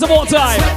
[0.08, 0.75] some more time.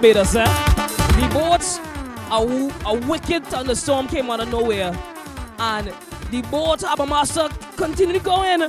[0.00, 0.44] Barbados, eh?
[0.44, 1.80] The boats,
[2.30, 4.96] a, wicked thunderstorm came out of nowhere.
[5.58, 5.88] And
[6.30, 8.60] the boat Abamaster continued going.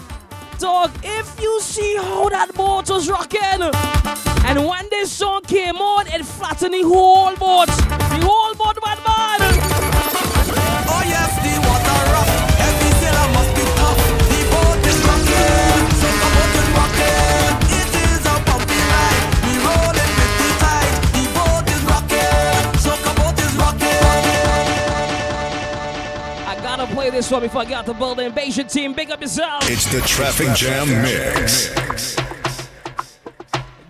[0.58, 3.62] Dog, if you see how that boat was rocking.
[4.48, 7.68] And when this song came on, it flattened the whole boat.
[7.68, 8.39] The whole
[27.00, 28.26] play this one before I get out the building.
[28.26, 29.70] Invasion team, big up yourself.
[29.70, 31.70] It's the Traffic Jam Mix.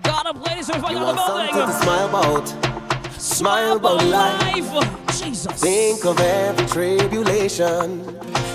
[0.03, 1.75] Gotta play this one before I You get out want the something building.
[1.75, 3.19] to smile about.
[3.19, 5.19] Smile about life.
[5.19, 5.51] Jesus.
[5.59, 8.05] Think of every tribulation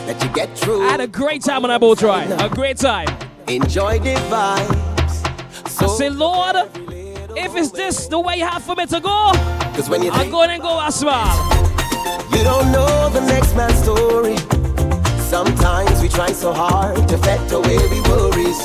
[0.07, 0.87] that you get through.
[0.87, 2.31] I had a great time on that boat ride.
[2.41, 3.09] A great time.
[3.49, 5.83] Enjoy the vibes.
[5.83, 6.55] I say, Lord,
[7.37, 9.33] if it's this the way you have for me to go,
[9.75, 11.64] Cause when you I'm going and go as well.
[12.37, 14.37] You don't know the next man's story,
[15.19, 18.61] sometimes we try so hard to fet away we worries.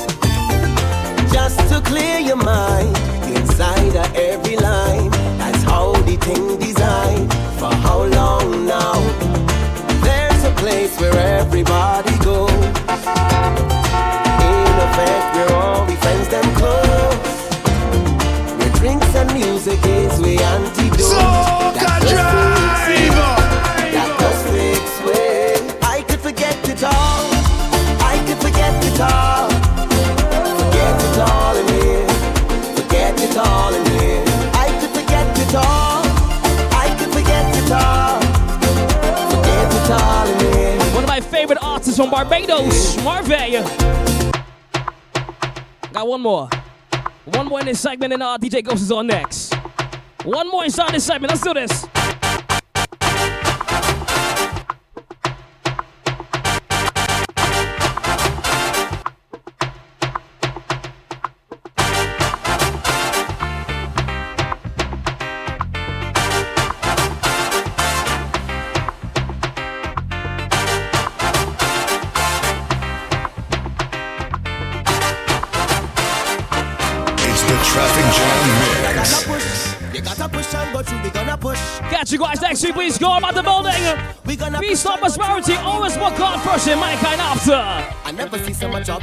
[1.32, 2.96] Just to clear your mind
[3.36, 5.10] inside of every line.
[5.38, 7.32] That's how the thing designed.
[7.58, 8.98] For how long now?
[10.02, 12.50] There's a place where everybody goes.
[14.50, 17.16] In effect, we're all we friends them close.
[18.58, 21.74] Where drinks and music is we antidote.
[21.76, 22.59] That just
[41.90, 43.52] artists from Barbados, Marvey.
[45.92, 46.48] Got one more.
[47.24, 49.54] One more in this segment, and uh, DJ Ghost is on next.
[50.24, 51.32] One more inside this segment.
[51.32, 51.89] Let's do this.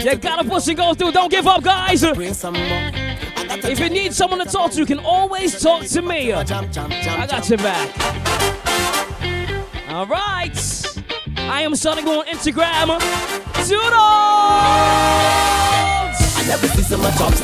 [0.07, 1.11] You gotta push and go through.
[1.11, 2.01] Don't give up, guys.
[2.01, 2.17] If
[3.77, 6.31] you need someone to talk to, you can always talk to me.
[6.31, 7.89] I got your back.
[9.89, 10.55] All right.
[11.35, 12.87] I am Sonic on Instagram.
[13.67, 13.91] Toodles!
[16.37, 16.95] I never see.
[16.95, 17.43] I got to,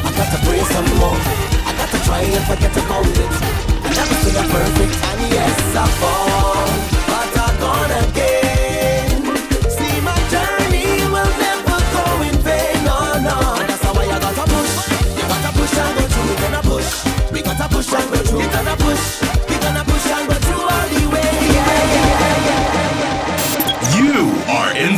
[0.00, 0.38] I got to
[0.72, 1.20] some more.
[1.20, 2.80] I got to try and forget it.
[2.80, 6.64] I never say I'm perfect, and yes, I fall,
[7.08, 8.33] but I gone again.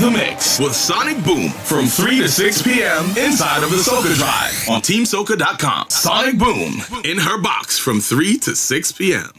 [0.07, 3.07] The mix with Sonic Boom from 3 to 6 p.m.
[3.17, 5.91] inside of the Soca Drive on TeamSoca.com.
[5.91, 9.33] Sonic Boom in her box from 3 to 6 p.m.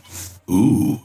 [0.49, 0.99] Ooh.